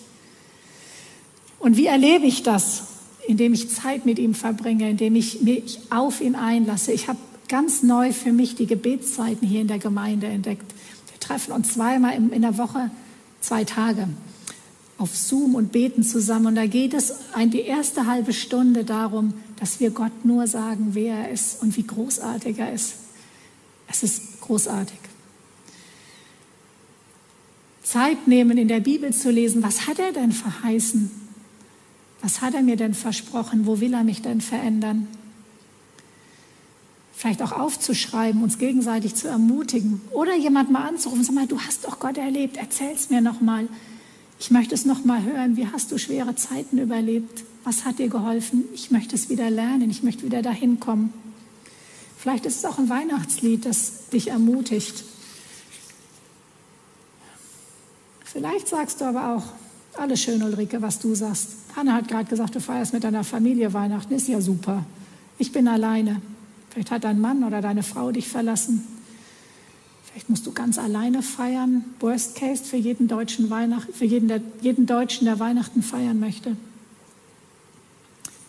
Und 1.58 1.76
wie 1.76 1.86
erlebe 1.86 2.26
ich 2.26 2.42
das? 2.42 2.84
indem 3.26 3.52
ich 3.52 3.70
Zeit 3.70 4.06
mit 4.06 4.18
ihm 4.18 4.34
verbringe, 4.34 4.90
indem 4.90 5.14
ich 5.14 5.42
mich 5.42 5.78
auf 5.90 6.20
ihn 6.20 6.34
einlasse. 6.34 6.90
Ich 6.90 7.06
habe 7.06 7.18
ganz 7.48 7.82
neu 7.84 8.12
für 8.12 8.32
mich 8.32 8.56
die 8.56 8.66
Gebetszeiten 8.66 9.46
hier 9.46 9.60
in 9.60 9.68
der 9.68 9.78
Gemeinde 9.78 10.26
entdeckt. 10.26 10.72
Wir 11.12 11.20
treffen 11.20 11.52
uns 11.52 11.74
zweimal 11.74 12.14
in 12.14 12.42
der 12.42 12.58
Woche, 12.58 12.90
zwei 13.40 13.62
Tage 13.64 14.08
auf 15.00 15.16
Zoom 15.16 15.54
und 15.54 15.72
beten 15.72 16.02
zusammen. 16.02 16.48
Und 16.48 16.54
da 16.56 16.66
geht 16.66 16.92
es 16.92 17.14
die 17.46 17.62
erste 17.62 18.06
halbe 18.06 18.34
Stunde 18.34 18.84
darum, 18.84 19.32
dass 19.58 19.80
wir 19.80 19.90
Gott 19.90 20.24
nur 20.24 20.46
sagen, 20.46 20.90
wer 20.92 21.14
er 21.14 21.30
ist 21.30 21.62
und 21.62 21.76
wie 21.78 21.86
großartig 21.86 22.58
er 22.58 22.72
ist. 22.72 22.94
Es 23.88 24.02
ist 24.02 24.40
großartig. 24.42 24.98
Zeit 27.82 28.28
nehmen, 28.28 28.58
in 28.58 28.68
der 28.68 28.80
Bibel 28.80 29.12
zu 29.12 29.30
lesen, 29.30 29.62
was 29.62 29.86
hat 29.86 29.98
er 29.98 30.12
denn 30.12 30.32
verheißen? 30.32 31.10
Was 32.20 32.42
hat 32.42 32.52
er 32.54 32.62
mir 32.62 32.76
denn 32.76 32.92
versprochen? 32.92 33.66
Wo 33.66 33.80
will 33.80 33.94
er 33.94 34.04
mich 34.04 34.20
denn 34.20 34.42
verändern? 34.42 35.08
Vielleicht 37.14 37.40
auch 37.40 37.52
aufzuschreiben, 37.52 38.42
uns 38.42 38.58
gegenseitig 38.58 39.14
zu 39.14 39.28
ermutigen 39.28 40.02
oder 40.10 40.36
jemand 40.36 40.70
mal 40.70 40.86
anzurufen, 40.86 41.24
sag 41.24 41.34
mal, 41.34 41.46
du 41.46 41.58
hast 41.58 41.84
doch 41.84 41.98
Gott 41.98 42.18
erlebt, 42.18 42.58
erzähl's 42.58 43.08
mir 43.08 43.22
noch 43.22 43.40
mal. 43.40 43.66
Ich 44.40 44.50
möchte 44.50 44.74
es 44.74 44.86
noch 44.86 45.04
mal 45.04 45.22
hören. 45.22 45.58
Wie 45.58 45.66
hast 45.66 45.92
du 45.92 45.98
schwere 45.98 46.34
Zeiten 46.34 46.78
überlebt? 46.78 47.44
Was 47.62 47.84
hat 47.84 47.98
dir 47.98 48.08
geholfen? 48.08 48.64
Ich 48.72 48.90
möchte 48.90 49.14
es 49.14 49.28
wieder 49.28 49.50
lernen. 49.50 49.90
Ich 49.90 50.02
möchte 50.02 50.24
wieder 50.24 50.40
dahin 50.40 50.80
kommen. 50.80 51.12
Vielleicht 52.16 52.46
ist 52.46 52.56
es 52.56 52.64
auch 52.64 52.78
ein 52.78 52.88
Weihnachtslied, 52.88 53.66
das 53.66 54.08
dich 54.08 54.28
ermutigt. 54.28 55.04
Vielleicht 58.24 58.66
sagst 58.66 59.02
du 59.02 59.04
aber 59.04 59.36
auch, 59.36 59.44
alles 59.98 60.22
schön, 60.22 60.42
Ulrike, 60.42 60.80
was 60.80 61.00
du 61.00 61.14
sagst. 61.14 61.48
Hanna 61.76 61.92
hat 61.92 62.08
gerade 62.08 62.24
gesagt, 62.24 62.54
du 62.54 62.60
feierst 62.60 62.94
mit 62.94 63.04
deiner 63.04 63.24
Familie 63.24 63.74
Weihnachten. 63.74 64.14
Ist 64.14 64.28
ja 64.28 64.40
super. 64.40 64.86
Ich 65.36 65.52
bin 65.52 65.68
alleine. 65.68 66.22
Vielleicht 66.70 66.90
hat 66.90 67.04
dein 67.04 67.20
Mann 67.20 67.44
oder 67.44 67.60
deine 67.60 67.82
Frau 67.82 68.10
dich 68.10 68.28
verlassen. 68.28 68.86
Vielleicht 70.10 70.28
musst 70.28 70.46
du 70.46 70.52
ganz 70.52 70.78
alleine 70.78 71.22
feiern. 71.22 71.84
Worst 72.00 72.34
case 72.36 72.64
für 72.64 72.76
jeden 72.76 73.06
deutschen 73.06 73.50
Weihnachten, 73.50 73.92
für 73.92 74.04
jeden, 74.04 74.28
der, 74.28 74.40
jeden 74.60 74.86
Deutschen, 74.86 75.24
der 75.24 75.38
Weihnachten 75.38 75.82
feiern 75.82 76.18
möchte. 76.18 76.56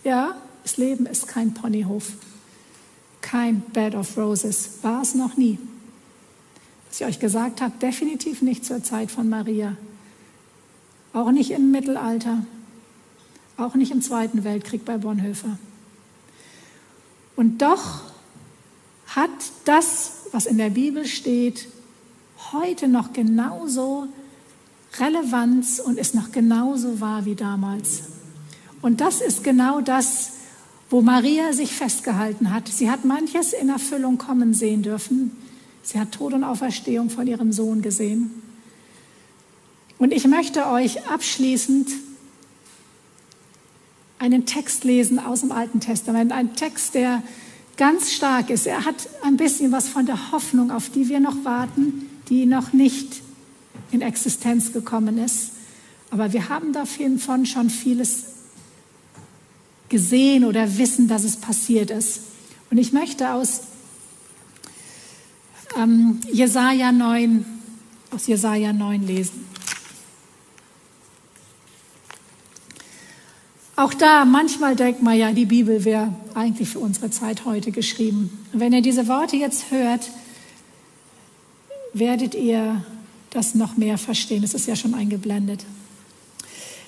Ja, 0.03 0.35
das 0.63 0.77
Leben 0.77 1.05
ist 1.05 1.27
kein 1.27 1.53
Ponyhof. 1.53 2.13
Kein 3.21 3.61
Bed 3.61 3.93
of 3.93 4.17
Roses. 4.17 4.79
War 4.81 5.03
es 5.03 5.13
noch 5.13 5.37
nie. 5.37 5.59
Was 6.89 6.99
ich 6.99 7.07
euch 7.07 7.19
gesagt 7.19 7.61
habe, 7.61 7.73
definitiv 7.79 8.41
nicht 8.41 8.65
zur 8.65 8.83
Zeit 8.83 9.11
von 9.11 9.29
Maria. 9.29 9.77
Auch 11.13 11.31
nicht 11.31 11.51
im 11.51 11.71
Mittelalter, 11.71 12.45
auch 13.57 13.75
nicht 13.75 13.91
im 13.91 14.01
Zweiten 14.01 14.43
Weltkrieg 14.43 14.83
bei 14.85 14.97
Bonhoeffer. 14.97 15.57
Und 17.35 17.61
doch 17.61 18.01
hat 19.07 19.29
das, 19.65 20.20
was 20.31 20.45
in 20.45 20.57
der 20.57 20.69
Bibel 20.69 21.05
steht, 21.05 21.67
heute 22.51 22.87
noch 22.87 23.13
genauso 23.13 24.07
Relevanz 24.99 25.79
und 25.79 25.97
ist 25.97 26.15
noch 26.15 26.31
genauso 26.31 26.99
wahr 26.99 27.25
wie 27.25 27.35
damals. 27.35 28.03
Und 28.81 28.99
das 28.99 29.21
ist 29.21 29.43
genau 29.43 29.81
das, 29.81 30.31
wo 30.89 31.01
Maria 31.01 31.53
sich 31.53 31.71
festgehalten 31.71 32.53
hat. 32.53 32.67
Sie 32.67 32.89
hat 32.89 33.05
manches 33.05 33.53
in 33.53 33.69
Erfüllung 33.69 34.17
kommen 34.17 34.53
sehen 34.53 34.81
dürfen. 34.81 35.31
Sie 35.83 35.99
hat 35.99 36.11
Tod 36.11 36.33
und 36.33 36.43
Auferstehung 36.43 37.09
von 37.09 37.27
ihrem 37.27 37.51
Sohn 37.51 37.81
gesehen. 37.81 38.31
Und 39.97 40.11
ich 40.11 40.27
möchte 40.27 40.67
euch 40.67 41.07
abschließend 41.07 41.89
einen 44.19 44.45
Text 44.45 44.83
lesen 44.83 45.19
aus 45.19 45.41
dem 45.41 45.51
Alten 45.51 45.79
Testament, 45.79 46.31
ein 46.31 46.55
Text, 46.55 46.93
der 46.93 47.23
ganz 47.77 48.11
stark 48.11 48.49
ist. 48.49 48.67
Er 48.67 48.85
hat 48.85 49.07
ein 49.23 49.37
bisschen 49.37 49.71
was 49.71 49.87
von 49.87 50.05
der 50.05 50.31
Hoffnung, 50.31 50.71
auf 50.71 50.89
die 50.89 51.09
wir 51.09 51.19
noch 51.19 51.43
warten, 51.43 52.09
die 52.29 52.45
noch 52.45 52.73
nicht 52.73 53.21
in 53.91 54.01
Existenz 54.01 54.73
gekommen 54.73 55.17
ist. 55.17 55.51
Aber 56.09 56.33
wir 56.33 56.49
haben 56.49 56.73
davon 56.73 57.45
schon 57.45 57.69
vieles 57.69 58.25
gesehen 59.89 60.45
oder 60.45 60.77
wissen, 60.77 61.07
dass 61.07 61.23
es 61.23 61.37
passiert 61.37 61.89
ist. 61.89 62.21
Und 62.69 62.77
ich 62.77 62.93
möchte 62.93 63.31
aus 63.33 63.61
ähm, 65.77 66.19
Jesaja 66.31 66.91
9, 66.91 67.45
aus 68.11 68.27
Jesaja 68.27 68.73
9 68.73 69.05
lesen. 69.05 69.50
Auch 73.81 73.95
da, 73.95 74.25
manchmal 74.25 74.75
denkt 74.75 75.01
man 75.01 75.17
ja, 75.17 75.31
die 75.31 75.47
Bibel 75.47 75.83
wäre 75.85 76.13
eigentlich 76.35 76.69
für 76.69 76.77
unsere 76.77 77.09
Zeit 77.09 77.45
heute 77.45 77.71
geschrieben. 77.71 78.45
Und 78.53 78.59
wenn 78.59 78.73
ihr 78.73 78.83
diese 78.83 79.07
Worte 79.07 79.37
jetzt 79.37 79.71
hört, 79.71 80.11
werdet 81.91 82.35
ihr 82.35 82.85
das 83.31 83.55
noch 83.55 83.77
mehr 83.77 83.97
verstehen. 83.97 84.43
Es 84.43 84.53
ist 84.53 84.67
ja 84.67 84.75
schon 84.75 84.93
eingeblendet. 84.93 85.65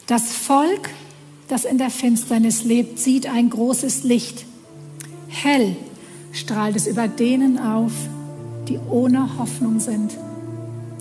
Das 0.05 0.33
Volk, 0.33 0.91
das 1.47 1.65
in 1.65 1.79
der 1.79 1.89
Finsternis 1.89 2.63
lebt, 2.63 2.99
sieht 2.99 3.25
ein 3.25 3.49
großes 3.49 4.03
Licht. 4.03 4.45
Hell 5.29 5.75
strahlt 6.31 6.75
es 6.75 6.85
über 6.85 7.07
denen 7.07 7.57
auf, 7.57 7.93
die 8.67 8.77
ohne 8.77 9.39
Hoffnung 9.39 9.79
sind. 9.79 10.15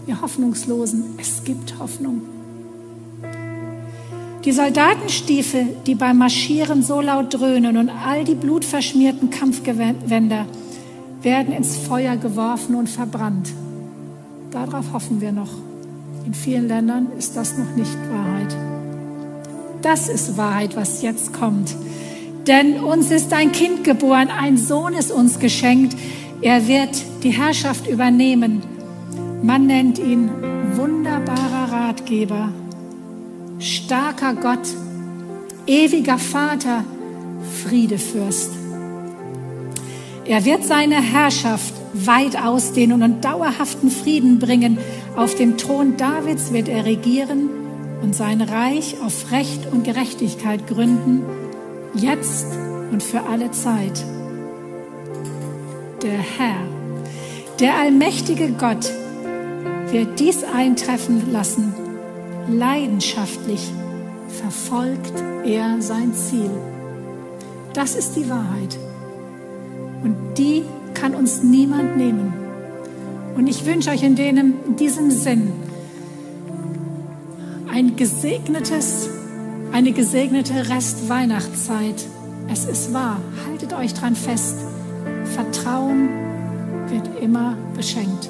Ihr 0.07 0.23
Hoffnungslosen, 0.23 1.19
es 1.19 1.45
gibt 1.45 1.79
Hoffnung. 1.79 2.32
Die 4.45 4.51
Soldatenstiefel, 4.53 5.69
die 5.87 5.95
beim 5.95 6.19
Marschieren 6.19 6.83
so 6.83 7.01
laut 7.01 7.33
dröhnen 7.33 7.77
und 7.77 7.89
all 7.89 8.25
die 8.25 8.35
blutverschmierten 8.35 9.31
Kampfgewänder 9.31 10.47
werden 11.23 11.55
ins 11.55 11.77
Feuer 11.77 12.17
geworfen 12.17 12.75
und 12.75 12.89
verbrannt. 12.89 13.51
Darauf 14.51 14.93
hoffen 14.93 15.21
wir 15.21 15.31
noch. 15.31 15.51
In 16.27 16.35
vielen 16.35 16.67
Ländern 16.67 17.13
ist 17.17 17.37
das 17.37 17.57
noch 17.57 17.77
nicht 17.77 17.97
Wahrheit. 18.11 18.57
Das 19.81 20.09
ist 20.09 20.37
Wahrheit, 20.37 20.75
was 20.75 21.03
jetzt 21.03 21.33
kommt. 21.33 21.77
Denn 22.49 22.81
uns 22.81 23.13
ist 23.13 23.33
ein 23.33 23.53
Kind 23.53 23.85
geboren, 23.85 24.29
ein 24.29 24.57
Sohn 24.57 24.95
ist 24.95 25.13
uns 25.13 25.39
geschenkt. 25.39 25.97
Er 26.41 26.67
wird 26.67 27.05
die 27.23 27.31
Herrschaft 27.31 27.87
übernehmen. 27.87 28.63
Man 29.43 29.67
nennt 29.67 30.01
ihn 30.01 30.31
wunderbarer 30.75 31.73
Ratgeber, 31.73 32.49
starker 33.63 34.35
Gott, 34.35 34.67
ewiger 35.67 36.19
Vater, 36.19 36.85
Friedefürst. 37.65 38.51
Er 40.25 40.45
wird 40.45 40.65
seine 40.65 41.01
Herrschaft 41.01 41.75
weit 41.93 42.37
ausdehnen 42.43 43.03
und 43.03 43.25
dauerhaften 43.25 43.91
Frieden 43.91 44.39
bringen. 44.39 44.79
Auf 45.17 45.35
dem 45.35 45.59
Thron 45.59 45.97
Davids 45.97 46.53
wird 46.53 46.69
er 46.69 46.85
regieren 46.85 47.51
und 48.03 48.15
sein 48.15 48.41
Reich 48.41 48.97
auf 49.05 49.31
Recht 49.31 49.71
und 49.71 49.85
Gerechtigkeit 49.85 50.67
gründen, 50.67 51.23
jetzt 51.95 52.47
und 52.91 53.03
für 53.03 53.23
alle 53.23 53.51
Zeit. 53.53 54.05
Der 56.03 56.19
Herr, 56.19 56.67
der 57.61 57.79
allmächtige 57.79 58.49
Gott, 58.53 58.91
wird 59.93 60.19
dies 60.19 60.43
eintreffen 60.43 61.31
lassen 61.33 61.75
leidenschaftlich 62.53 63.71
verfolgt 64.29 65.13
er 65.45 65.81
sein 65.81 66.15
Ziel. 66.15 66.51
Das 67.73 67.95
ist 67.95 68.17
die 68.17 68.29
Wahrheit. 68.29 68.79
Und 70.03 70.17
die 70.37 70.65
kann 70.95 71.15
uns 71.15 71.43
niemand 71.43 71.97
nehmen. 71.97 72.33
Und 73.37 73.47
ich 73.47 73.65
wünsche 73.65 73.91
euch 73.91 74.03
in, 74.03 74.15
dem, 74.15 74.55
in 74.67 74.77
diesem 74.77 75.11
Sinn 75.11 75.53
ein 77.73 77.97
gesegnetes, 77.97 79.09
eine 79.73 79.93
gesegnete 79.93 80.69
Restweihnachtszeit. 80.69 82.07
Es 82.53 82.67
ist 82.67 82.93
wahr. 82.93 83.19
Haltet 83.49 83.73
euch 83.73 83.95
dran 83.95 84.15
fest. 84.15 84.57
Vertrauen 85.35 86.09
wird 86.89 87.23
immer 87.23 87.57
beschenkt. 87.75 88.29